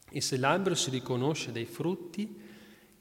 E 0.10 0.20
se 0.20 0.38
l'albero 0.38 0.76
si 0.76 0.90
riconosce 0.90 1.52
dai 1.52 1.66
frutti, 1.66 2.50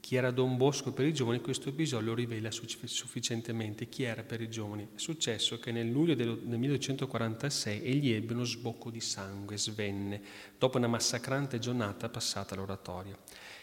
chi 0.01 0.17
era 0.17 0.31
Don 0.31 0.57
Bosco 0.57 0.93
per 0.93 1.07
i 1.07 1.13
giovani, 1.13 1.41
questo 1.41 1.69
episodio 1.69 2.09
lo 2.09 2.15
rivela 2.15 2.51
sufficientemente. 2.51 3.89
Chi 3.89 4.03
era 4.03 4.23
per 4.23 4.41
i 4.41 4.49
giovani? 4.49 4.89
È 4.95 4.99
successo 4.99 5.59
che 5.59 5.71
nel 5.71 5.91
luglio 5.91 6.15
del 6.15 6.41
1246 6.43 7.83
egli 7.83 8.13
ebbe 8.13 8.33
uno 8.33 8.45
sbocco 8.45 8.91
di 8.91 9.01
sangue, 9.01 9.57
svenne, 9.59 10.21
dopo 10.59 10.79
una 10.79 10.89
massacrante 10.89 11.59
giornata 11.59 12.09
passata 12.09 12.55
all'oratorio. 12.55 13.19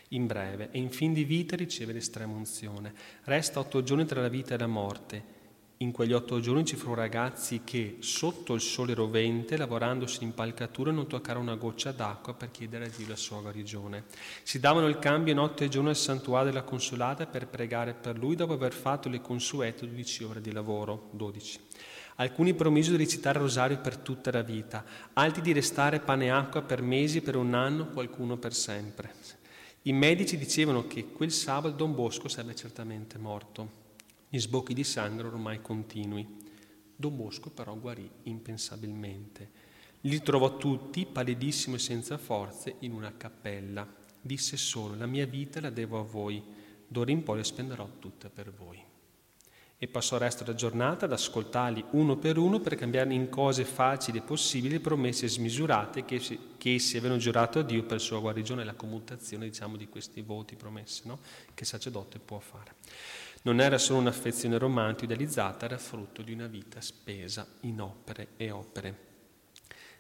In 0.10 0.26
breve, 0.26 0.70
e 0.72 0.78
in 0.78 0.90
fin 0.90 1.12
di 1.12 1.26
vita 1.26 1.56
riceve 1.56 1.92
l'estrema 1.92 2.34
unzione. 2.34 2.94
Resta 3.24 3.60
otto 3.60 3.84
giorni 3.84 4.06
tra 4.06 4.22
la 4.22 4.30
vita 4.30 4.54
e 4.54 4.58
la 4.58 4.68
morte. 4.68 5.37
In 5.82 5.92
quegli 5.92 6.14
otto 6.14 6.40
giorni 6.40 6.66
ci 6.66 6.76
furono 6.76 7.02
ragazzi 7.02 7.62
che, 7.64 7.98
sotto 8.00 8.56
il 8.56 8.62
sole 8.62 8.96
rovente, 8.96 9.58
lavorando 9.58 10.08
sull'impalcatura, 10.08 10.90
non 10.90 11.06
toccarono 11.06 11.52
una 11.52 11.56
goccia 11.56 11.92
d'acqua 11.92 12.34
per 12.34 12.50
chiedere 12.50 12.86
a 12.86 12.90
Dio 12.90 13.08
la 13.08 13.16
sua 13.16 13.42
guarigione. 13.42 14.06
Si 14.42 14.60
davano 14.60 14.88
il 14.88 14.98
cambio 14.98 15.36
notte 15.36 15.66
e 15.66 15.70
giorno 15.70 15.90
al 15.90 15.96
santuario 15.96 16.50
della 16.50 16.64
Consolata 16.64 17.28
per 17.28 17.46
pregare 17.46 17.94
per 17.94 18.18
lui 18.18 18.36
dopo 18.36 18.54
aver 18.54 18.74
fatto 18.74 19.08
le 19.08 19.22
consuete 19.22 19.86
12 19.86 20.24
ore 20.24 20.42
di 20.42 20.52
lavoro. 20.52 21.10
12. 21.12 21.60
Alcuni 22.16 22.56
promisero 22.56 22.98
di 22.98 23.04
recitare 23.04 23.38
il 23.38 23.44
rosario 23.44 23.78
per 23.78 23.98
tutta 23.98 24.32
la 24.32 24.42
vita, 24.42 24.84
altri 25.14 25.44
di 25.44 25.54
restare 25.54 26.00
pane 26.00 26.26
e 26.26 26.30
acqua 26.30 26.64
per 26.64 26.82
mesi, 26.82 27.22
per 27.22 27.36
un 27.36 27.54
anno, 27.54 27.90
qualcuno 27.90 28.38
per 28.38 28.56
sempre. 28.56 29.14
I 29.84 29.94
medici 29.94 30.40
dicevano 30.40 30.88
che 30.88 31.12
quel 31.12 31.32
sabato 31.32 31.76
Don 31.76 31.94
Bosco 31.94 32.28
sarebbe 32.28 32.56
certamente 32.56 33.20
morto. 33.20 33.86
Gli 34.30 34.40
sbocchi 34.40 34.74
di 34.74 34.84
sangue 34.84 35.24
ormai 35.24 35.62
continui. 35.62 36.28
Don 36.94 37.16
Bosco 37.16 37.50
però 37.50 37.76
guarì 37.76 38.10
impensabilmente. 38.24 39.66
Li 40.02 40.22
trovò 40.22 40.58
tutti, 40.58 41.06
pallidissimo 41.06 41.76
e 41.76 41.80
senza 41.80 42.18
forze, 42.18 42.76
in 42.80 42.92
una 42.92 43.16
cappella. 43.16 43.88
Disse 44.20 44.58
solo, 44.58 44.96
la 44.96 45.06
mia 45.06 45.26
vita 45.26 45.62
la 45.62 45.70
devo 45.70 46.00
a 46.00 46.04
voi, 46.04 46.44
d'ora 46.86 47.12
in 47.12 47.24
poi 47.24 47.38
la 47.38 47.44
spenderò 47.44 47.88
tutta 48.00 48.30
per 48.30 48.52
voi. 48.52 48.84
E 49.80 49.88
passò 49.88 50.16
il 50.16 50.24
resto 50.24 50.44
della 50.44 50.58
giornata 50.58 51.06
ad 51.06 51.14
ascoltarli 51.14 51.86
uno 51.92 52.18
per 52.18 52.38
uno 52.38 52.60
per 52.60 52.76
cambiare 52.76 53.14
in 53.14 53.30
cose 53.30 53.64
facili 53.64 54.18
e 54.18 54.22
possibili 54.22 54.80
promesse 54.80 55.30
smisurate 55.30 56.04
che, 56.04 56.20
che 56.58 56.74
essi 56.74 56.98
avevano 56.98 57.20
giurato 57.20 57.60
a 57.60 57.64
Dio 57.64 57.84
per 57.84 58.02
sua 58.02 58.20
guarigione 58.20 58.64
e 58.64 58.66
la 58.66 58.74
commutazione 58.74 59.46
diciamo, 59.46 59.78
di 59.78 59.88
questi 59.88 60.22
voti 60.22 60.56
promesse 60.56 61.04
no? 61.06 61.20
che 61.54 61.62
il 61.62 61.68
sacerdote 61.68 62.18
può 62.18 62.40
fare. 62.40 62.74
Non 63.44 63.60
era 63.62 63.78
solo 63.78 64.00
un'affezione 64.00 64.58
romantica 64.58 65.06
idealizzata, 65.06 65.66
era 65.66 65.78
frutto 65.78 66.22
di 66.22 66.34
una 66.34 66.48
vita 66.48 66.82
spesa 66.82 67.48
in 67.62 67.80
opere 67.80 68.30
e 68.38 68.52
opere. 68.52 69.06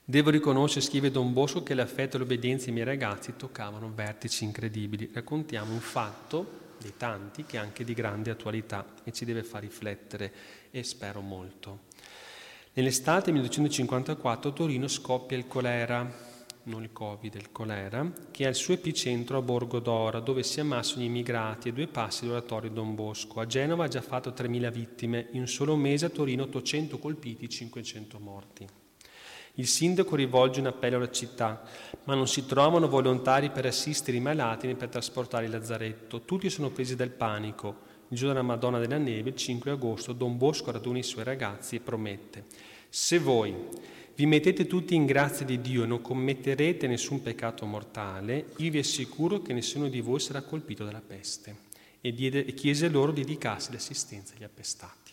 Devo 0.04 0.30
riconoscere, 0.30 0.86
scrive 0.86 1.12
Don 1.12 1.34
Bosco, 1.34 1.64
che 1.64 1.74
l'affetto 1.74 2.16
e 2.16 2.20
l'obbedienza 2.20 2.68
ai 2.68 2.74
miei 2.74 2.86
ragazzi 2.86 3.36
toccavano 3.36 3.92
vertici 3.94 4.44
incredibili. 4.44 5.10
Raccontiamo 5.14 5.74
un 5.74 5.80
fatto 5.80 6.66
dei 6.80 6.94
tanti 6.96 7.44
che 7.46 7.58
è 7.58 7.60
anche 7.60 7.84
di 7.84 7.94
grande 7.94 8.32
attualità 8.32 8.86
e 9.04 9.12
ci 9.12 9.26
deve 9.26 9.44
far 9.44 9.62
riflettere 9.62 10.32
e 10.72 10.84
spero 10.84 11.22
molto. 11.22 11.86
Nell'estate 12.74 13.32
1254 13.32 14.50
a 14.50 14.54
Torino 14.54 14.88
scoppia 14.88 15.36
il 15.36 15.48
colera 15.48 16.27
non 16.68 16.84
il 16.84 16.92
Covid, 16.92 17.34
il 17.36 17.52
colera, 17.52 18.12
che 18.32 18.46
è 18.46 18.48
il 18.48 18.56
suo 18.56 18.74
epicentro 18.74 19.38
a 19.38 19.42
Borgo 19.42 19.80
d'Ora, 19.80 20.20
dove 20.20 20.44
si 20.44 20.60
ammassano 20.60 21.02
gli 21.02 21.06
immigrati 21.06 21.70
a 21.70 21.74
due 21.74 21.88
passi 21.88 22.26
dall'oratorio 22.26 22.70
Don 22.70 22.96
Bosco. 22.96 23.40
A 23.40 23.46
Genova 23.46 23.86
ha 23.86 23.88
già 23.88 24.02
fatto 24.02 24.32
3.000 24.32 24.72
vittime, 24.72 25.28
in 25.32 25.42
un 25.42 25.48
solo 25.48 25.76
mese 25.76 26.06
a 26.06 26.10
Torino 26.10 26.44
800 26.44 27.00
colpiti, 27.00 27.50
500 27.50 28.20
morti. 28.20 28.68
Il 29.56 29.68
sindaco 29.68 30.16
rivolge 30.16 30.60
un 30.60 30.68
appello 30.68 30.98
alla 30.98 31.10
città, 31.10 31.64
ma 32.04 32.14
non 32.14 32.28
si 32.28 32.46
trovano 32.46 32.88
volontari 32.88 33.50
per 33.50 33.66
assistere 33.66 34.18
i 34.18 34.22
malati 34.22 34.68
né 34.68 34.76
per 34.76 34.90
trasportare 34.90 35.46
il 35.46 35.52
lazzaretto. 35.52 36.22
Tutti 36.22 36.50
sono 36.50 36.70
presi 36.70 36.96
dal 36.96 37.10
panico. 37.10 37.86
Il 38.10 38.18
giorno 38.18 38.34
della 38.34 38.46
Madonna 38.46 38.78
della 38.78 38.98
Neve, 38.98 39.30
il 39.30 39.36
5 39.36 39.72
agosto, 39.72 40.14
Don 40.14 40.38
Bosco 40.38 40.72
raduna 40.72 41.00
i 41.00 41.04
suoi 41.04 41.24
ragazzi 41.24 41.76
e 41.76 41.80
promette, 41.80 42.46
se 42.88 43.20
voi 43.20 43.54
vi 44.18 44.26
mettete 44.26 44.66
tutti 44.66 44.96
in 44.96 45.06
grazia 45.06 45.46
di 45.46 45.62
Dio 45.62 45.86
non 45.86 46.02
commetterete 46.02 46.88
nessun 46.88 47.22
peccato 47.22 47.68
mortale, 47.68 48.48
io 48.58 48.72
vi 48.72 48.80
assicuro 48.80 49.44
che 49.44 49.54
nessuno 49.54 49.90
di 49.90 50.02
voi 50.02 50.20
sarà 50.20 50.42
colpito 50.42 50.84
dalla 50.84 51.04
peste. 51.06 51.66
E, 52.02 52.12
diede, 52.12 52.44
e 52.44 52.56
chiese 52.56 52.90
loro 52.90 53.12
di 53.12 53.22
dedicarsi 53.22 53.72
l'assistenza 53.72 54.34
agli 54.36 54.44
appestati. 54.44 55.12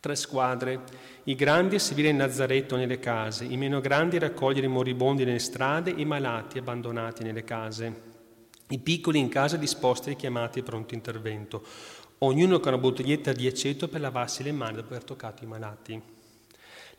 Tre 0.00 0.16
squadre, 0.16 0.80
i 1.24 1.36
grandi 1.36 1.76
a 1.76 1.78
servire 1.78 2.08
in 2.08 2.16
Nazzaretto 2.16 2.74
nelle 2.74 2.98
case, 2.98 3.44
i 3.44 3.56
meno 3.56 3.80
grandi 3.80 4.16
a 4.16 4.20
raccogliere 4.20 4.66
i 4.66 4.70
moribondi 4.70 5.24
nelle 5.24 5.38
strade 5.38 5.94
e 5.94 6.00
i 6.00 6.04
malati 6.04 6.58
abbandonati 6.58 7.22
nelle 7.22 7.44
case, 7.44 8.02
i 8.70 8.78
piccoli 8.80 9.20
in 9.20 9.28
casa 9.28 9.56
disposti 9.56 10.10
e 10.10 10.16
chiamati 10.16 10.58
a 10.58 10.64
pronto 10.64 10.94
intervento, 10.94 11.64
ognuno 12.18 12.58
con 12.58 12.72
una 12.72 12.82
bottiglietta 12.82 13.32
di 13.32 13.46
aceto 13.46 13.86
per 13.86 14.00
lavarsi 14.00 14.42
le 14.42 14.50
mani 14.50 14.76
dopo 14.76 14.88
aver 14.88 15.04
toccato 15.04 15.44
i 15.44 15.46
malati. 15.46 16.18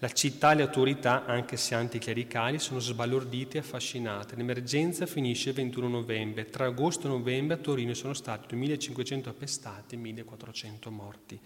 La 0.01 0.11
città 0.11 0.53
e 0.53 0.55
le 0.55 0.63
autorità, 0.63 1.25
anche 1.25 1.57
se 1.57 1.75
anticlericali, 1.75 2.57
sono 2.57 2.79
sbalordite 2.79 3.57
e 3.57 3.59
affascinate. 3.59 4.35
L'emergenza 4.35 5.05
finisce 5.05 5.49
il 5.49 5.55
21 5.55 5.87
novembre. 5.89 6.49
Tra 6.49 6.65
agosto 6.65 7.05
e 7.05 7.11
novembre 7.11 7.53
a 7.53 7.59
Torino 7.59 7.93
sono 7.93 8.15
stati 8.15 8.47
2500 8.47 9.29
appestati 9.29 9.93
e 9.93 9.99
1400 9.99 10.89
morti. 10.89 11.39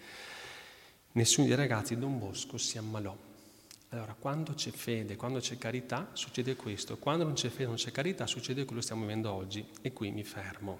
Nessuno 1.12 1.46
dei 1.46 1.54
ragazzi 1.54 1.96
di 1.96 2.00
Don 2.00 2.18
Bosco 2.18 2.56
si 2.56 2.78
ammalò. 2.78 3.14
Allora, 3.90 4.16
quando 4.18 4.54
c'è 4.54 4.70
fede, 4.70 5.16
quando 5.16 5.38
c'è 5.38 5.58
carità, 5.58 6.08
succede 6.14 6.56
questo. 6.56 6.96
Quando 6.96 7.24
non 7.24 7.34
c'è 7.34 7.50
fede, 7.50 7.66
non 7.66 7.76
c'è 7.76 7.90
carità, 7.90 8.26
succede 8.26 8.64
quello 8.64 8.78
che 8.78 8.86
stiamo 8.86 9.02
vivendo 9.02 9.30
oggi. 9.30 9.62
E 9.82 9.92
qui 9.92 10.10
mi 10.12 10.24
fermo. 10.24 10.78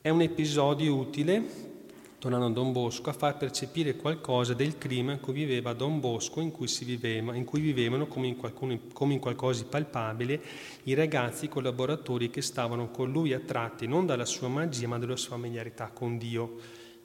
È 0.00 0.08
un 0.08 0.20
episodio 0.20 0.94
utile 0.94 1.77
tornando 2.18 2.46
a 2.46 2.50
Don 2.50 2.72
Bosco, 2.72 3.10
a 3.10 3.12
far 3.12 3.36
percepire 3.36 3.94
qualcosa 3.94 4.52
del 4.52 4.76
clima 4.76 5.12
in 5.12 5.20
cui 5.20 5.32
viveva 5.32 5.72
Don 5.72 6.00
Bosco, 6.00 6.40
in 6.40 6.50
cui, 6.50 6.66
viveva, 6.80 7.34
in 7.36 7.44
cui 7.44 7.60
vivevano 7.60 8.06
come 8.06 8.26
in, 8.26 8.36
qualcuno, 8.36 8.78
come 8.92 9.14
in 9.14 9.20
qualcosa 9.20 9.62
di 9.62 9.68
palpabile 9.68 10.40
i 10.84 10.94
ragazzi 10.94 11.48
collaboratori 11.48 12.28
che 12.28 12.42
stavano 12.42 12.90
con 12.90 13.10
lui 13.10 13.32
attratti 13.32 13.86
non 13.86 14.04
dalla 14.04 14.24
sua 14.24 14.48
magia 14.48 14.88
ma 14.88 14.98
dalla 14.98 15.16
sua 15.16 15.30
familiarità 15.30 15.90
con 15.92 16.18
Dio. 16.18 16.56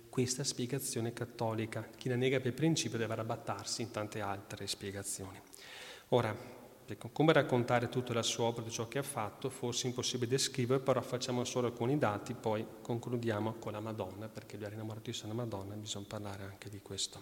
Questa 0.09 0.43
spiegazione 0.43 1.11
cattolica. 1.11 1.87
Chi 1.95 2.09
la 2.09 2.15
nega 2.15 2.39
per 2.39 2.53
principio 2.53 2.97
deve 2.97 3.13
arrabattarsi 3.13 3.81
in 3.81 3.91
tante 3.91 4.21
altre 4.21 4.67
spiegazioni. 4.67 5.39
Ora, 6.09 6.62
Ecco, 6.85 7.09
come 7.09 7.33
raccontare 7.33 7.89
tutta 7.89 8.13
la 8.13 8.21
sua 8.21 8.45
opera, 8.45 8.69
ciò 8.69 8.87
che 8.87 8.99
ha 8.99 9.03
fatto, 9.03 9.49
forse 9.49 9.87
impossibile 9.87 10.29
descrivere, 10.29 10.81
però 10.81 11.01
facciamo 11.01 11.43
solo 11.43 11.67
alcuni 11.67 11.97
dati, 11.97 12.33
poi 12.33 12.65
concludiamo 12.81 13.55
con 13.59 13.71
la 13.71 13.79
Madonna, 13.79 14.27
perché 14.27 14.57
lui 14.57 14.65
era 14.65 14.75
innamorato 14.75 15.09
di 15.09 15.15
Santa 15.15 15.33
Madonna, 15.33 15.75
bisogna 15.75 16.05
parlare 16.07 16.43
anche 16.43 16.69
di 16.69 16.81
questo. 16.81 17.21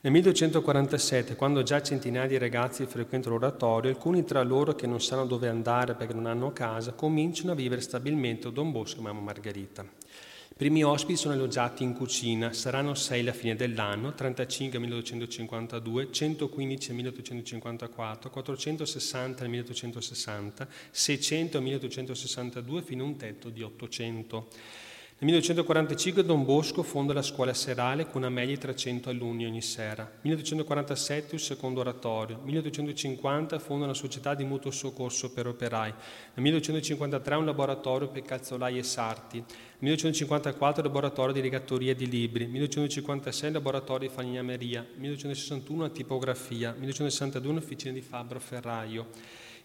Nel 0.00 0.12
1247, 0.12 1.34
quando 1.34 1.62
già 1.62 1.82
centinaia 1.82 2.28
di 2.28 2.38
ragazzi 2.38 2.86
frequentano 2.86 3.36
l'oratorio, 3.36 3.90
alcuni 3.90 4.24
tra 4.24 4.42
loro 4.42 4.74
che 4.74 4.86
non 4.86 5.00
sanno 5.00 5.26
dove 5.26 5.48
andare 5.48 5.94
perché 5.94 6.14
non 6.14 6.26
hanno 6.26 6.52
casa, 6.52 6.92
cominciano 6.92 7.52
a 7.52 7.54
vivere 7.54 7.80
stabilmente 7.80 8.48
a 8.48 8.50
Don 8.50 8.70
Bosco 8.70 9.00
e 9.00 9.02
Mamma 9.02 9.20
Margherita 9.20 9.84
primi 10.58 10.82
ospiti 10.82 11.16
sono 11.16 11.34
alloggiati 11.34 11.84
in 11.84 11.94
cucina, 11.94 12.52
saranno 12.52 12.92
6 12.92 13.20
alla 13.20 13.32
fine 13.32 13.54
dell'anno, 13.54 14.12
35 14.12 14.76
nel 14.80 14.88
1852, 14.88 16.10
115 16.10 16.88
nel 16.88 16.96
1854, 16.96 18.28
460 18.28 19.42
nel 19.42 19.50
1860, 19.50 20.68
600 20.90 21.58
nel 21.58 21.62
1862 21.62 22.82
fino 22.82 23.04
a 23.04 23.06
un 23.06 23.16
tetto 23.16 23.50
di 23.50 23.62
800. 23.62 24.48
Nel 25.20 25.30
1945 25.30 26.24
Don 26.24 26.44
Bosco 26.44 26.84
fonda 26.84 27.12
la 27.12 27.22
scuola 27.22 27.52
serale 27.52 28.06
con 28.06 28.20
una 28.22 28.30
media 28.30 28.54
di 28.54 28.60
300 28.60 29.10
alunni 29.10 29.46
ogni 29.46 29.62
sera. 29.62 30.08
1947 30.20 31.34
il 31.34 31.40
secondo 31.40 31.80
oratorio. 31.80 32.38
1850 32.44 33.58
fonda 33.58 33.86
una 33.86 33.94
società 33.94 34.36
di 34.36 34.44
mutuo 34.44 34.70
soccorso 34.70 35.32
per 35.32 35.48
operai. 35.48 35.90
Nel 35.90 36.44
1953 36.44 37.34
un 37.34 37.46
laboratorio 37.46 38.06
per 38.06 38.22
calzolai 38.22 38.78
e 38.78 38.84
sarti. 38.84 39.42
1954 39.78 40.84
laboratorio 40.84 41.32
di 41.32 41.40
rigattoria 41.40 41.96
di 41.96 42.08
libri, 42.08 42.46
1956 42.46 43.50
laboratorio 43.50 44.08
di 44.08 44.14
falegnameria, 44.14 44.86
1961 44.98 45.80
una 45.80 45.88
tipografia, 45.88 46.70
1962 46.78 47.50
un'officina 47.50 47.92
di 47.92 48.02
fabbro 48.02 48.38
ferraio. 48.38 49.08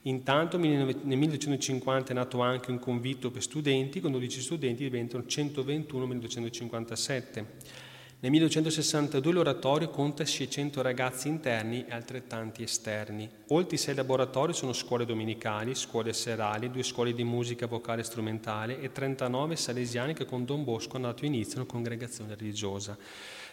Intanto 0.04 0.58
nel 0.58 0.98
1950 1.02 2.12
è 2.12 2.14
nato 2.14 2.42
anche 2.42 2.72
un 2.72 2.80
convitto 2.80 3.32
per 3.32 3.42
studenti, 3.42 4.02
con 4.02 4.12
12 4.12 4.42
studenti 4.42 4.84
diventano 4.84 5.26
121 5.26 6.00
nel 6.06 6.18
1957. 6.18 7.92
Nel 8.24 8.32
1262 8.32 9.34
l'oratorio 9.34 9.90
conta 9.90 10.26
600 10.26 10.82
ragazzi 10.82 11.28
interni 11.28 11.86
e 11.86 11.94
altrettanti 11.94 12.64
esterni. 12.64 13.30
Oltre 13.50 13.76
i 13.76 13.80
sei 13.80 13.96
laboratori 13.96 14.54
sono 14.54 14.72
scuole 14.72 15.06
domenicali, 15.06 15.76
scuole 15.76 16.14
serali, 16.14 16.72
due 16.72 16.84
scuole 16.84 17.14
di 17.14 17.26
musica 17.26 17.68
vocale 17.68 18.00
e 18.00 18.06
strumentale 18.06 18.80
e 18.80 18.94
39 18.94 19.58
salesiani 19.58 20.14
che 20.14 20.24
con 20.24 20.46
Don 20.46 20.64
Bosco 20.64 20.96
hanno 20.96 21.08
dato 21.08 21.26
inizio 21.26 21.60
a 21.60 21.62
una 21.64 21.72
congregazione 21.72 22.36
religiosa. 22.36 22.98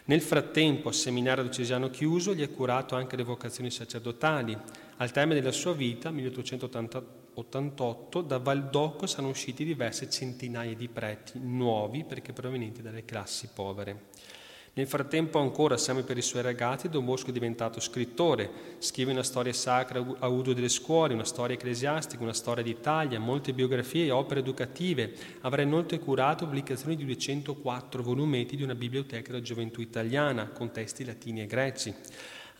Nel 0.04 0.20
frattempo, 0.20 0.88
al 0.88 0.94
seminario 0.94 1.44
diocesano 1.44 1.88
chiuso, 1.90 2.34
gli 2.34 2.42
è 2.42 2.50
curato 2.50 2.96
anche 2.96 3.14
le 3.16 3.22
vocazioni 3.22 3.70
sacerdotali. 3.70 4.58
Al 4.96 5.12
termine 5.12 5.40
della 5.40 5.52
sua 5.52 5.72
vita, 5.72 6.10
1888, 6.10 8.22
da 8.22 8.38
Valdocco 8.38 9.06
sono 9.06 9.28
usciti 9.28 9.64
diverse 9.64 10.10
centinaia 10.10 10.74
di 10.74 10.88
preti 10.88 11.38
nuovi 11.38 12.04
perché 12.04 12.32
provenienti 12.32 12.82
dalle 12.82 13.04
classi 13.04 13.48
povere. 13.54 14.08
Nel 14.72 14.86
frattempo 14.86 15.40
ancora, 15.40 15.76
sempre 15.76 16.04
per 16.04 16.16
i 16.16 16.22
suoi 16.22 16.42
ragazzi, 16.42 16.88
Don 16.88 17.04
Bosco 17.04 17.30
è 17.30 17.32
diventato 17.32 17.80
scrittore, 17.80 18.76
scrive 18.78 19.10
una 19.10 19.24
storia 19.24 19.52
sacra 19.52 20.04
a 20.20 20.28
uso 20.28 20.52
delle 20.52 20.68
scuole, 20.68 21.12
una 21.12 21.24
storia 21.24 21.56
ecclesiastica, 21.56 22.22
una 22.22 22.32
storia 22.32 22.62
d'Italia, 22.62 23.18
molte 23.18 23.52
biografie 23.52 24.06
e 24.06 24.10
opere 24.12 24.40
educative. 24.40 25.12
Avrà 25.40 25.62
inoltre 25.62 25.98
curato 25.98 26.44
pubblicazioni 26.44 26.94
di 26.94 27.04
204 27.04 28.00
volumetti 28.00 28.54
di 28.54 28.62
una 28.62 28.76
biblioteca 28.76 29.32
della 29.32 29.42
gioventù 29.42 29.80
italiana, 29.80 30.48
con 30.48 30.70
testi 30.70 31.04
latini 31.04 31.42
e 31.42 31.46
greci. 31.46 31.92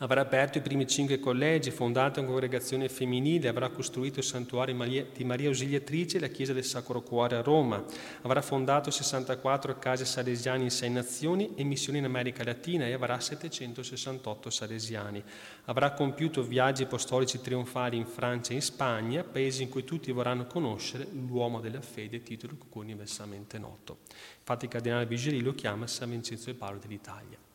Avrà 0.01 0.21
aperto 0.21 0.57
i 0.57 0.61
primi 0.61 0.87
cinque 0.87 1.19
collegi, 1.19 1.69
fondato 1.69 2.19
una 2.19 2.29
congregazione 2.29 2.89
femminile, 2.89 3.47
avrà 3.47 3.69
costruito 3.69 4.17
il 4.17 4.25
santuario 4.25 4.75
di 5.13 5.23
Maria 5.23 5.49
Ausiliatrice 5.49 6.17
e 6.17 6.19
la 6.19 6.27
chiesa 6.27 6.53
del 6.53 6.63
Sacro 6.63 7.03
Cuore 7.03 7.35
a 7.35 7.43
Roma. 7.43 7.85
Avrà 8.23 8.41
fondato 8.41 8.89
64 8.89 9.77
case 9.77 10.05
salesiane 10.05 10.63
in 10.63 10.71
sei 10.71 10.89
nazioni 10.89 11.53
e 11.53 11.63
missioni 11.63 11.99
in 11.99 12.05
America 12.05 12.43
Latina 12.43 12.87
e 12.87 12.93
avrà 12.93 13.19
768 13.19 14.49
salesiani. 14.49 15.23
Avrà 15.65 15.91
compiuto 15.91 16.41
viaggi 16.41 16.81
apostolici 16.81 17.39
trionfali 17.39 17.95
in 17.95 18.07
Francia 18.07 18.53
e 18.53 18.55
in 18.55 18.63
Spagna, 18.63 19.23
paesi 19.23 19.61
in 19.61 19.69
cui 19.69 19.83
tutti 19.83 20.11
vorranno 20.11 20.47
conoscere 20.47 21.07
l'uomo 21.11 21.59
della 21.59 21.81
fede, 21.81 22.23
titolo 22.23 22.55
universalmente 22.73 23.59
noto. 23.59 23.99
Infatti 24.39 24.65
il 24.65 24.71
cardinale 24.71 25.05
Vigeli 25.05 25.41
lo 25.41 25.53
chiama 25.53 25.85
San 25.85 26.09
Vincenzo 26.09 26.49
e 26.49 26.55
Paolo 26.55 26.79
dell'Italia 26.79 27.49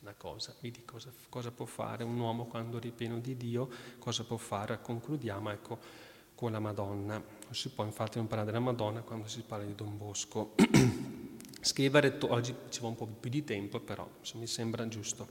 una 0.00 0.14
cosa, 0.14 0.54
vedi 0.60 0.84
cosa, 0.84 1.12
cosa, 1.28 1.50
può 1.50 1.64
fare 1.64 2.04
un 2.04 2.18
uomo 2.18 2.46
quando 2.46 2.78
è 2.78 2.80
ripieno 2.80 3.18
di 3.18 3.36
Dio, 3.36 3.68
cosa 3.98 4.24
può 4.24 4.36
fare, 4.36 4.80
concludiamo 4.80 5.50
ecco, 5.50 5.78
con 6.34 6.52
la 6.52 6.60
Madonna. 6.60 7.14
Non 7.14 7.54
si 7.54 7.70
può 7.70 7.84
infatti 7.84 8.18
non 8.18 8.26
parlare 8.26 8.50
della 8.50 8.62
Madonna 8.62 9.00
quando 9.00 9.28
si 9.28 9.42
parla 9.42 9.64
di 9.64 9.74
Don 9.74 9.96
Bosco. 9.96 10.54
Scrive 11.60 12.00
rettore, 12.00 12.32
oggi 12.32 12.54
ci 12.68 12.80
va 12.80 12.88
un 12.88 12.96
po' 12.96 13.06
più 13.06 13.30
di 13.30 13.44
tempo, 13.44 13.80
però 13.80 14.08
mi 14.34 14.46
sembra 14.46 14.88
giusto. 14.88 15.28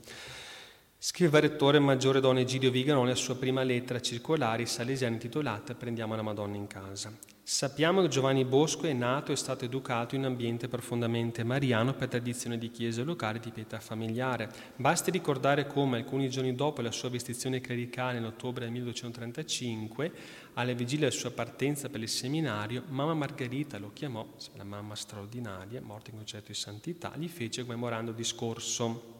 Scrive 0.98 1.40
rettore 1.40 1.78
maggiore 1.78 2.20
Don 2.20 2.36
Egidio 2.36 2.70
Viganò 2.70 3.04
la 3.04 3.14
sua 3.14 3.34
prima 3.34 3.62
lettera 3.62 4.02
circolare 4.02 4.66
salesiana 4.66 5.14
intitolata 5.14 5.74
Prendiamo 5.74 6.14
la 6.14 6.22
Madonna 6.22 6.56
in 6.56 6.66
casa. 6.66 7.10
Sappiamo 7.52 8.00
che 8.00 8.06
Giovanni 8.06 8.44
Bosco 8.44 8.86
è 8.86 8.92
nato 8.92 9.32
e 9.32 9.36
stato 9.36 9.64
educato 9.64 10.14
in 10.14 10.24
ambiente 10.24 10.68
profondamente 10.68 11.42
mariano 11.42 11.94
per 11.94 12.06
tradizione 12.06 12.58
di 12.58 12.70
chiesa 12.70 13.02
locale 13.02 13.40
di 13.40 13.50
pietà 13.50 13.80
familiare. 13.80 14.48
Basti 14.76 15.10
ricordare 15.10 15.66
come 15.66 15.96
alcuni 15.96 16.30
giorni 16.30 16.54
dopo 16.54 16.80
la 16.80 16.92
sua 16.92 17.10
vestizione 17.10 17.60
clericale 17.60 18.18
in 18.18 18.24
ottobre 18.24 18.62
del 18.62 18.72
1235, 18.74 20.12
alla 20.54 20.72
vigilia 20.74 21.08
della 21.08 21.20
sua 21.20 21.32
partenza 21.32 21.88
per 21.88 22.00
il 22.00 22.08
seminario, 22.08 22.84
mamma 22.86 23.14
Margherita 23.14 23.80
lo 23.80 23.90
chiamò, 23.92 24.24
la 24.54 24.64
mamma 24.64 24.94
straordinaria, 24.94 25.82
morta 25.82 26.10
in 26.10 26.18
concetto 26.18 26.52
di 26.52 26.54
santità, 26.54 27.12
gli 27.16 27.28
fece 27.28 27.64
commemorando 27.64 28.12
discorso. 28.12 29.18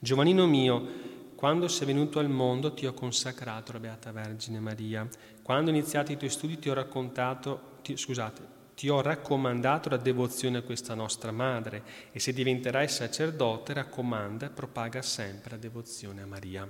Giovannino 0.00 0.44
mio, 0.48 1.16
quando 1.38 1.68
sei 1.68 1.86
venuto 1.86 2.18
al 2.18 2.28
mondo 2.28 2.74
ti 2.74 2.84
ho 2.84 2.92
consacrato 2.92 3.70
la 3.70 3.78
Beata 3.78 4.10
Vergine 4.10 4.58
Maria. 4.58 5.08
Quando 5.48 5.70
iniziati 5.70 6.12
i 6.12 6.18
tuoi 6.18 6.28
studi 6.28 6.58
ti 6.58 6.68
ho 6.68 6.74
raccontato, 6.74 7.78
ti, 7.80 7.96
scusate, 7.96 8.42
ti 8.74 8.90
ho 8.90 9.00
raccomandato 9.00 9.88
la 9.88 9.96
devozione 9.96 10.58
a 10.58 10.62
questa 10.62 10.92
nostra 10.92 11.32
madre 11.32 11.82
e 12.12 12.20
se 12.20 12.34
diventerai 12.34 12.86
sacerdote 12.86 13.72
raccomanda 13.72 14.44
e 14.44 14.50
propaga 14.50 15.00
sempre 15.00 15.52
la 15.52 15.56
devozione 15.56 16.20
a 16.20 16.26
Maria. 16.26 16.68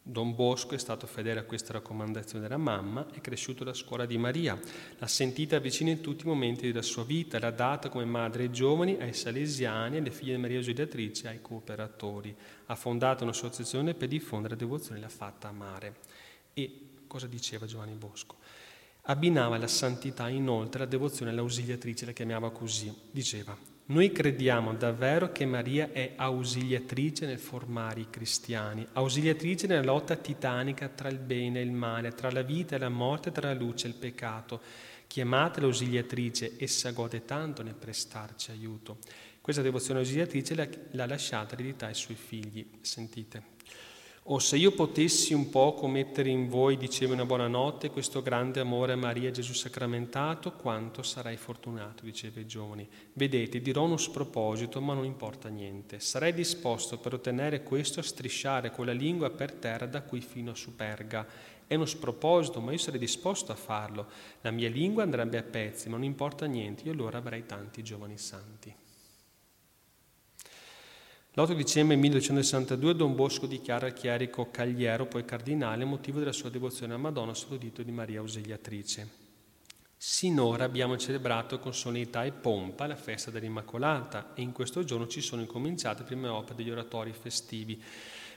Don 0.00 0.36
Bosco 0.36 0.76
è 0.76 0.78
stato 0.78 1.08
fedele 1.08 1.40
a 1.40 1.42
questa 1.42 1.72
raccomandazione 1.72 2.44
della 2.44 2.58
mamma, 2.58 3.08
è 3.12 3.20
cresciuto 3.20 3.64
alla 3.64 3.74
scuola 3.74 4.06
di 4.06 4.18
Maria, 4.18 4.56
l'ha 4.96 5.08
sentita 5.08 5.58
vicina 5.58 5.90
in 5.90 6.00
tutti 6.00 6.26
i 6.26 6.28
momenti 6.28 6.68
della 6.68 6.80
sua 6.82 7.02
vita, 7.02 7.40
l'ha 7.40 7.50
data 7.50 7.88
come 7.88 8.04
madre 8.04 8.44
ai 8.44 8.52
giovani, 8.52 8.98
ai 9.00 9.14
salesiani, 9.14 9.96
alle 9.96 10.12
figlie 10.12 10.36
di 10.36 10.40
Maria 10.40 10.58
Ausiliatrice, 10.58 11.26
ai 11.26 11.42
cooperatori. 11.42 12.32
Ha 12.66 12.76
fondato 12.76 13.24
un'associazione 13.24 13.94
per 13.94 14.06
diffondere 14.06 14.54
la 14.54 14.60
devozione 14.60 14.98
e 14.98 15.02
l'ha 15.02 15.08
fatta 15.08 15.48
amare. 15.48 15.96
E 16.54 16.87
cosa 17.08 17.26
diceva 17.26 17.66
Giovanni 17.66 17.94
Bosco? 17.94 18.36
Abbinava 19.02 19.58
la 19.58 19.66
santità 19.66 20.28
inoltre 20.28 20.82
alla 20.82 20.90
devozione 20.90 21.32
all'ausiliatrice, 21.32 22.04
la 22.04 22.12
chiamava 22.12 22.52
così. 22.52 22.94
Diceva, 23.10 23.56
noi 23.86 24.12
crediamo 24.12 24.74
davvero 24.74 25.32
che 25.32 25.46
Maria 25.46 25.90
è 25.92 26.12
ausiliatrice 26.14 27.24
nel 27.24 27.38
formare 27.38 28.00
i 28.00 28.10
cristiani, 28.10 28.86
ausiliatrice 28.92 29.66
nella 29.66 29.82
lotta 29.82 30.14
titanica 30.14 30.88
tra 30.88 31.08
il 31.08 31.18
bene 31.18 31.60
e 31.60 31.62
il 31.62 31.72
male, 31.72 32.12
tra 32.12 32.30
la 32.30 32.42
vita 32.42 32.76
e 32.76 32.78
la 32.78 32.90
morte, 32.90 33.32
tra 33.32 33.48
la 33.48 33.58
luce 33.58 33.86
e 33.86 33.90
il 33.90 33.96
peccato. 33.96 34.60
Chiamata 35.06 35.62
l'ausiliatrice, 35.62 36.56
essa 36.58 36.90
gode 36.90 37.24
tanto 37.24 37.62
nel 37.62 37.76
prestarci 37.76 38.50
aiuto. 38.50 38.98
Questa 39.40 39.62
devozione 39.62 40.00
ausiliatrice 40.00 40.54
l'ha 40.90 41.06
lasciata 41.06 41.54
eredità 41.54 41.86
ai 41.86 41.94
suoi 41.94 42.16
figli. 42.16 42.68
Sentite. 42.82 43.56
O 44.30 44.38
se 44.40 44.58
io 44.58 44.72
potessi 44.72 45.32
un 45.32 45.48
poco 45.48 45.88
mettere 45.88 46.28
in 46.28 46.50
voi, 46.50 46.76
diceva 46.76 47.14
una 47.14 47.24
buona 47.24 47.48
notte, 47.48 47.88
questo 47.88 48.20
grande 48.20 48.60
amore 48.60 48.92
a 48.92 48.96
Maria 48.96 49.30
Gesù 49.30 49.54
sacramentato, 49.54 50.52
quanto 50.52 51.02
sarai 51.02 51.38
fortunato, 51.38 52.04
diceva 52.04 52.38
i 52.38 52.46
giovani. 52.46 52.86
Vedete, 53.14 53.62
dirò 53.62 53.84
uno 53.84 53.96
sproposito, 53.96 54.82
ma 54.82 54.92
non 54.92 55.06
importa 55.06 55.48
niente. 55.48 55.98
Sarei 55.98 56.34
disposto 56.34 56.98
per 56.98 57.14
ottenere 57.14 57.62
questo 57.62 58.00
a 58.00 58.02
strisciare 58.02 58.70
con 58.70 58.84
la 58.84 58.92
lingua 58.92 59.30
per 59.30 59.52
terra 59.52 59.86
da 59.86 60.02
qui 60.02 60.20
fino 60.20 60.50
a 60.50 60.54
Superga. 60.54 61.26
È 61.66 61.74
uno 61.74 61.86
sproposito, 61.86 62.60
ma 62.60 62.72
io 62.72 62.78
sarei 62.78 63.00
disposto 63.00 63.50
a 63.52 63.56
farlo. 63.56 64.08
La 64.42 64.50
mia 64.50 64.68
lingua 64.68 65.04
andrebbe 65.04 65.38
a 65.38 65.42
pezzi, 65.42 65.88
ma 65.88 65.96
non 65.96 66.04
importa 66.04 66.44
niente, 66.44 66.82
io 66.84 66.92
allora 66.92 67.16
avrei 67.16 67.46
tanti 67.46 67.82
giovani 67.82 68.18
santi. 68.18 68.74
L'8 71.38 71.52
dicembre 71.52 71.94
1262 71.94 72.96
Don 72.96 73.14
Bosco 73.14 73.46
dichiara 73.46 73.86
al 73.86 73.92
chierico 73.92 74.50
Cagliero, 74.50 75.06
poi 75.06 75.24
cardinale, 75.24 75.84
motivo 75.84 76.18
della 76.18 76.32
sua 76.32 76.50
devozione 76.50 76.94
a 76.94 76.96
Madonna 76.96 77.32
sotto 77.32 77.56
dito 77.56 77.84
di 77.84 77.92
Maria 77.92 78.18
Ausiliatrice. 78.18 79.08
Sinora 79.96 80.64
abbiamo 80.64 80.96
celebrato 80.96 81.60
con 81.60 81.72
solennità 81.72 82.24
e 82.24 82.32
pompa 82.32 82.88
la 82.88 82.96
festa 82.96 83.30
dell'Immacolata 83.30 84.34
e 84.34 84.42
in 84.42 84.50
questo 84.50 84.82
giorno 84.82 85.06
ci 85.06 85.20
sono 85.20 85.40
incominciate 85.40 86.00
le 86.00 86.06
prime 86.06 86.26
opere 86.26 86.56
degli 86.56 86.72
oratori 86.72 87.12
festivi. 87.12 87.80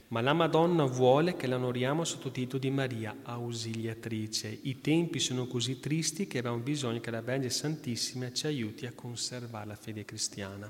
Ma 0.10 0.22
la 0.22 0.34
Madonna 0.34 0.84
vuole 0.84 1.36
che 1.36 1.48
la 1.48 1.56
onoriamo 1.56 2.04
sotto 2.04 2.30
titolo 2.30 2.60
di 2.60 2.70
Maria 2.70 3.16
Ausiliatrice. 3.24 4.60
I 4.62 4.80
tempi 4.80 5.18
sono 5.18 5.48
così 5.48 5.80
tristi 5.80 6.28
che 6.28 6.38
abbiamo 6.38 6.58
bisogno 6.58 7.00
che 7.00 7.10
la 7.10 7.22
Vergine 7.22 7.50
Santissima 7.50 8.32
ci 8.32 8.46
aiuti 8.46 8.86
a 8.86 8.94
conservare 8.94 9.66
la 9.66 9.76
fede 9.76 10.06
cristiana. 10.06 10.70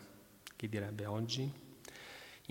Chi 0.56 0.70
direbbe 0.70 1.06
oggi? 1.06 1.70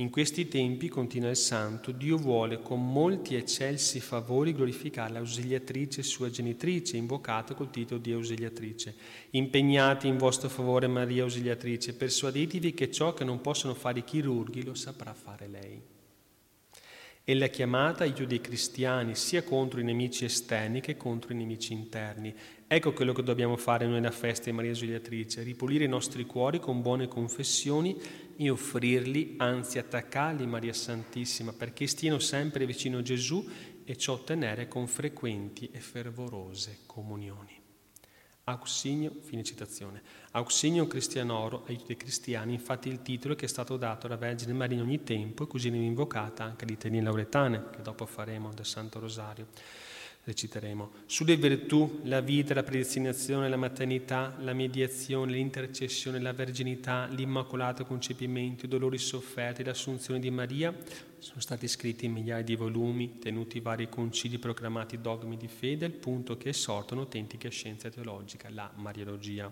In 0.00 0.08
questi 0.08 0.48
tempi, 0.48 0.88
continua 0.88 1.28
il 1.28 1.36
santo, 1.36 1.92
Dio 1.92 2.16
vuole 2.16 2.62
con 2.62 2.90
molti 2.90 3.34
eccelsi 3.34 4.00
favori 4.00 4.54
glorificare 4.54 5.12
l'ausiliatrice 5.12 6.02
sua 6.02 6.30
genitrice, 6.30 6.96
invocata 6.96 7.52
col 7.52 7.68
titolo 7.68 8.00
di 8.00 8.10
ausiliatrice. 8.10 8.94
Impegnati 9.32 10.08
in 10.08 10.16
vostro 10.16 10.48
favore, 10.48 10.86
Maria 10.86 11.24
ausiliatrice, 11.24 11.92
persuadetevi 11.92 12.72
che 12.72 12.90
ciò 12.90 13.12
che 13.12 13.24
non 13.24 13.42
possono 13.42 13.74
fare 13.74 13.98
i 13.98 14.04
chirurghi 14.04 14.64
lo 14.64 14.74
saprà 14.74 15.12
fare 15.12 15.46
lei. 15.46 15.82
Ella 17.24 17.44
è 17.44 17.50
chiamata 17.50 18.02
aiuto 18.04 18.24
dei 18.24 18.40
cristiani 18.40 19.14
sia 19.14 19.42
contro 19.42 19.78
i 19.78 19.84
nemici 19.84 20.24
esterni 20.24 20.80
che 20.80 20.96
contro 20.96 21.32
i 21.32 21.36
nemici 21.36 21.72
interni. 21.72 22.34
Ecco 22.66 22.92
quello 22.92 23.12
che 23.12 23.22
dobbiamo 23.22 23.56
fare 23.56 23.86
noi 23.86 23.98
alla 23.98 24.10
festa 24.10 24.46
di 24.46 24.52
Maria 24.52 24.70
Ausiliatrice, 24.70 25.42
ripulire 25.42 25.84
i 25.84 25.88
nostri 25.88 26.24
cuori 26.24 26.58
con 26.58 26.82
buone 26.82 27.08
confessioni 27.08 27.96
e 28.36 28.48
offrirli, 28.48 29.34
anzi 29.36 29.78
attaccarli 29.78 30.46
Maria 30.46 30.72
Santissima, 30.72 31.52
perché 31.52 31.86
stiano 31.86 32.18
sempre 32.18 32.64
vicino 32.66 32.98
a 32.98 33.02
Gesù 33.02 33.46
e 33.84 33.96
ciò 33.96 34.14
ottenere 34.14 34.66
con 34.66 34.86
frequenti 34.86 35.68
e 35.72 35.80
fervorose 35.80 36.78
comunioni. 36.86 37.59
Auxigno, 38.50 39.12
fine 39.20 39.42
citazione. 39.42 40.02
Auxigno 40.32 40.86
Cristianoro, 40.86 41.64
aiuto 41.66 41.84
dei 41.86 41.96
cristiani, 41.96 42.54
infatti 42.54 42.88
il 42.88 43.02
titolo 43.02 43.34
che 43.34 43.46
è 43.46 43.48
stato 43.48 43.76
dato 43.76 44.06
alla 44.06 44.16
Vergine 44.16 44.52
Maria 44.52 44.76
in 44.76 44.82
ogni 44.82 45.02
tempo 45.02 45.44
e 45.44 45.46
così 45.46 45.70
viene 45.70 45.86
invocata 45.86 46.44
anche 46.44 46.64
litanie 46.64 47.02
lauretane, 47.02 47.70
che 47.70 47.82
dopo 47.82 48.06
faremo 48.06 48.52
del 48.52 48.66
Santo 48.66 48.98
Rosario 48.98 49.46
reciteremo, 50.24 50.90
sulle 51.06 51.36
virtù, 51.36 52.00
la 52.04 52.20
vita, 52.20 52.54
la 52.54 52.62
predestinazione, 52.62 53.48
la 53.48 53.56
maternità, 53.56 54.36
la 54.40 54.52
mediazione, 54.52 55.32
l'intercessione, 55.32 56.20
la 56.20 56.32
verginità, 56.32 57.06
l'immacolato 57.06 57.84
concepimento, 57.84 58.66
i 58.66 58.68
dolori 58.68 58.98
sofferti, 58.98 59.64
l'assunzione 59.64 60.20
di 60.20 60.30
Maria, 60.30 60.76
sono 61.18 61.40
stati 61.40 61.66
scritti 61.68 62.06
in 62.06 62.12
migliaia 62.12 62.42
di 62.42 62.56
volumi, 62.56 63.18
tenuti 63.18 63.60
vari 63.60 63.88
concili 63.88 64.38
proclamati 64.38 65.00
dogmi 65.00 65.36
di 65.36 65.48
fede, 65.48 65.86
al 65.86 65.92
punto 65.92 66.36
che 66.36 66.52
sortono 66.52 67.02
autentiche 67.02 67.50
scienze 67.50 67.90
teologica, 67.90 68.48
la 68.50 68.70
Mariologia 68.74 69.50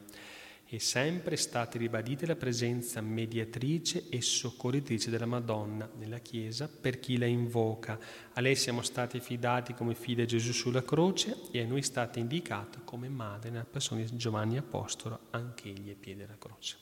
è 0.77 0.79
sempre 0.79 1.37
stata 1.37 1.79
ribadita 1.79 2.27
la 2.27 2.37
presenza 2.37 3.01
mediatrice 3.01 4.09
e 4.09 4.21
soccorritrice 4.21 5.11
della 5.11 5.27
Madonna 5.27 5.89
nella 5.97 6.19
Chiesa 6.19 6.69
per 6.69 7.01
chi 7.01 7.17
la 7.17 7.27
invoca. 7.27 7.99
A 8.35 8.41
lei 8.41 8.57
siamo 8.57 8.83
stati 8.83 9.21
fidati 9.21 9.75
come 9.75 9.95
figli 9.95 10.17
di 10.17 10.27
Gesù 10.27 10.53
sulla 10.53 10.85
croce 10.85 11.37
e 11.51 11.63
a 11.63 11.67
noi 11.67 11.81
è 11.81 11.83
stata 11.83 12.19
indicata 12.19 12.81
come 12.85 13.09
madre 13.09 13.51
nella 13.51 13.65
persona 13.65 14.03
di 14.03 14.17
Giovanni 14.17 14.57
Apostolo, 14.57 15.21
anche 15.31 15.69
egli 15.69 15.91
è 15.91 15.95
piede 15.95 16.27
della 16.27 16.39
croce. 16.39 16.77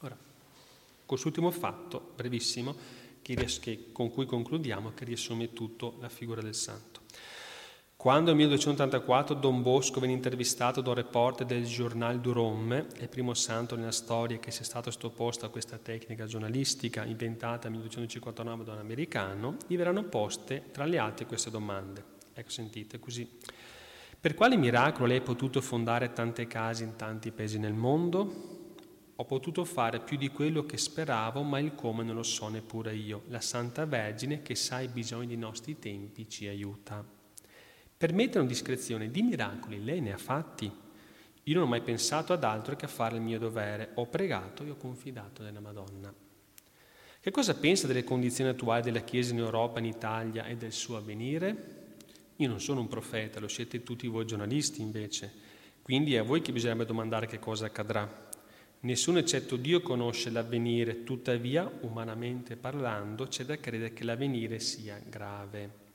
Ora, 0.00 0.28
Quest'ultimo 1.10 1.50
fatto, 1.50 2.12
brevissimo, 2.14 2.72
che, 3.20 3.90
con 3.90 4.12
cui 4.12 4.26
concludiamo, 4.26 4.94
che 4.94 5.04
riassume 5.04 5.52
tutto 5.52 5.96
la 5.98 6.08
figura 6.08 6.40
del 6.40 6.54
santo. 6.54 6.89
Quando 8.00 8.30
nel 8.30 8.38
1284 8.38 9.34
Don 9.34 9.60
Bosco 9.60 10.00
venne 10.00 10.14
intervistato 10.14 10.80
da 10.80 10.88
un 10.88 10.94
reporter 10.94 11.44
del 11.44 11.66
Journal 11.66 12.18
du 12.18 12.32
Rome, 12.32 12.86
il 12.98 13.10
primo 13.10 13.34
santo 13.34 13.76
nella 13.76 13.92
storia 13.92 14.38
che 14.38 14.50
sia 14.50 14.64
stato 14.64 14.90
sottoposto 14.90 15.44
a 15.44 15.50
questa 15.50 15.76
tecnica 15.76 16.24
giornalistica 16.24 17.04
inventata 17.04 17.68
nel 17.68 17.80
1259 17.80 18.64
da 18.64 18.72
un 18.72 18.78
americano, 18.78 19.56
gli 19.66 19.76
verranno 19.76 20.04
poste 20.04 20.70
tra 20.72 20.86
le 20.86 20.96
altre 20.96 21.26
queste 21.26 21.50
domande. 21.50 22.02
Ecco, 22.32 22.48
sentite 22.48 22.98
così. 22.98 23.28
Per 24.18 24.32
quale 24.32 24.56
miracolo 24.56 25.04
lei 25.04 25.18
ha 25.18 25.20
potuto 25.20 25.60
fondare 25.60 26.14
tante 26.14 26.46
case 26.46 26.84
in 26.84 26.96
tanti 26.96 27.32
paesi 27.32 27.58
nel 27.58 27.74
mondo? 27.74 28.72
Ho 29.14 29.24
potuto 29.26 29.62
fare 29.66 30.00
più 30.00 30.16
di 30.16 30.30
quello 30.30 30.64
che 30.64 30.78
speravo, 30.78 31.42
ma 31.42 31.58
il 31.58 31.74
come 31.74 32.02
non 32.02 32.14
lo 32.14 32.22
so 32.22 32.48
neppure 32.48 32.94
io. 32.94 33.24
La 33.26 33.42
Santa 33.42 33.84
Vergine, 33.84 34.40
che 34.40 34.54
sa 34.54 34.80
i 34.80 34.88
bisogni 34.88 35.26
dei 35.26 35.36
nostri 35.36 35.78
tempi, 35.78 36.26
ci 36.30 36.46
aiuta. 36.46 37.18
Per 38.00 38.14
mettere 38.14 38.38
una 38.38 38.48
discrezione 38.48 39.10
di 39.10 39.20
miracoli 39.20 39.84
lei 39.84 40.00
ne 40.00 40.14
ha 40.14 40.16
fatti. 40.16 40.72
Io 41.42 41.54
non 41.54 41.64
ho 41.64 41.68
mai 41.68 41.82
pensato 41.82 42.32
ad 42.32 42.44
altro 42.44 42.74
che 42.74 42.86
a 42.86 42.88
fare 42.88 43.16
il 43.16 43.20
mio 43.20 43.38
dovere. 43.38 43.90
Ho 43.96 44.06
pregato 44.06 44.64
e 44.64 44.70
ho 44.70 44.76
confidato 44.76 45.42
nella 45.42 45.60
Madonna. 45.60 46.10
Che 47.20 47.30
cosa 47.30 47.54
pensa 47.54 47.86
delle 47.86 48.02
condizioni 48.02 48.48
attuali 48.48 48.80
della 48.80 49.00
Chiesa 49.00 49.34
in 49.34 49.40
Europa, 49.40 49.80
in 49.80 49.84
Italia 49.84 50.46
e 50.46 50.56
del 50.56 50.72
suo 50.72 50.96
avvenire? 50.96 51.96
Io 52.36 52.48
non 52.48 52.58
sono 52.58 52.80
un 52.80 52.88
profeta, 52.88 53.38
lo 53.38 53.48
siete 53.48 53.82
tutti 53.82 54.06
voi 54.06 54.24
giornalisti 54.24 54.80
invece. 54.80 55.30
Quindi 55.82 56.14
è 56.14 56.20
a 56.20 56.22
voi 56.22 56.40
che 56.40 56.52
bisognerebbe 56.52 56.86
domandare 56.86 57.26
che 57.26 57.38
cosa 57.38 57.66
accadrà. 57.66 58.30
Nessuno 58.80 59.18
eccetto 59.18 59.56
Dio 59.56 59.82
conosce 59.82 60.30
l'avvenire, 60.30 61.04
tuttavia, 61.04 61.70
umanamente 61.82 62.56
parlando, 62.56 63.26
c'è 63.26 63.44
da 63.44 63.58
credere 63.58 63.92
che 63.92 64.04
l'avvenire 64.04 64.58
sia 64.58 64.98
grave. 65.06 65.88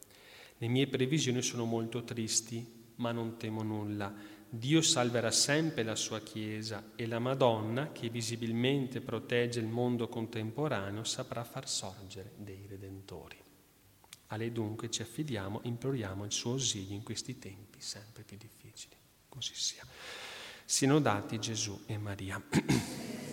Le 0.58 0.68
mie 0.68 0.88
previsioni 0.88 1.41
sono 1.41 1.65
molto 1.65 2.04
tristi, 2.04 2.65
ma 2.96 3.12
non 3.12 3.38
temo 3.38 3.62
nulla. 3.62 4.13
Dio 4.48 4.82
salverà 4.82 5.32
sempre 5.32 5.84
la 5.84 5.96
sua 5.96 6.22
Chiesa 6.22 6.91
e 6.96 7.06
la 7.08 7.20
Madonna, 7.20 7.91
che 7.91 8.10
visibilmente 8.10 9.02
protegge 9.02 9.60
il 9.60 9.68
mondo 9.68 10.08
contemporaneo, 10.08 11.04
saprà 11.04 11.44
far 11.44 11.68
sorgere 11.68 12.32
dei 12.38 12.65
redentori. 12.68 13.38
A 14.28 14.38
lei 14.38 14.52
dunque 14.52 14.89
ci 14.89 15.02
affidiamo, 15.02 15.60
imploriamo 15.63 16.24
il 16.24 16.32
suo 16.32 16.54
ausilio 16.54 16.96
in 16.96 17.04
questi 17.04 17.38
tempi 17.38 17.80
sempre 17.82 18.24
più 18.24 18.38
difficili. 18.38 18.96
Così 19.28 19.54
sia. 19.54 19.86
Siano 20.63 21.00
dati 21.00 21.39
Gesù 21.39 21.84
e 21.86 21.98
Maria. 21.98 22.41